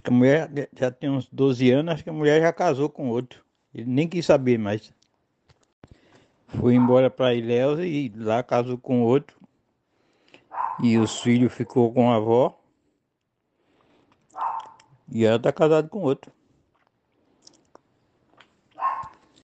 Que 0.03 0.09
a 0.09 0.11
mulher 0.11 0.69
já 0.77 0.91
tem 0.91 1.09
uns 1.09 1.27
12 1.29 1.71
anos, 1.71 1.93
acho 1.93 2.03
que 2.03 2.09
a 2.09 2.13
mulher 2.13 2.41
já 2.41 2.53
casou 2.53 2.89
com 2.89 3.09
outro. 3.09 3.43
Ele 3.73 3.89
nem 3.89 4.07
quis 4.07 4.25
saber 4.25 4.57
mais. 4.57 4.93
Foi 6.47 6.75
embora 6.75 7.09
para 7.09 7.33
Ilhéus 7.33 7.79
e 7.79 8.11
lá 8.15 8.41
casou 8.41 8.77
com 8.77 9.01
outro. 9.01 9.37
E 10.81 10.97
os 10.97 11.19
filhos 11.19 11.53
ficou 11.53 11.91
com 11.93 12.11
a 12.11 12.15
avó. 12.15 12.59
E 15.09 15.25
ela 15.25 15.39
tá 15.39 15.51
casada 15.51 15.87
com 15.87 15.99
outro. 15.99 16.31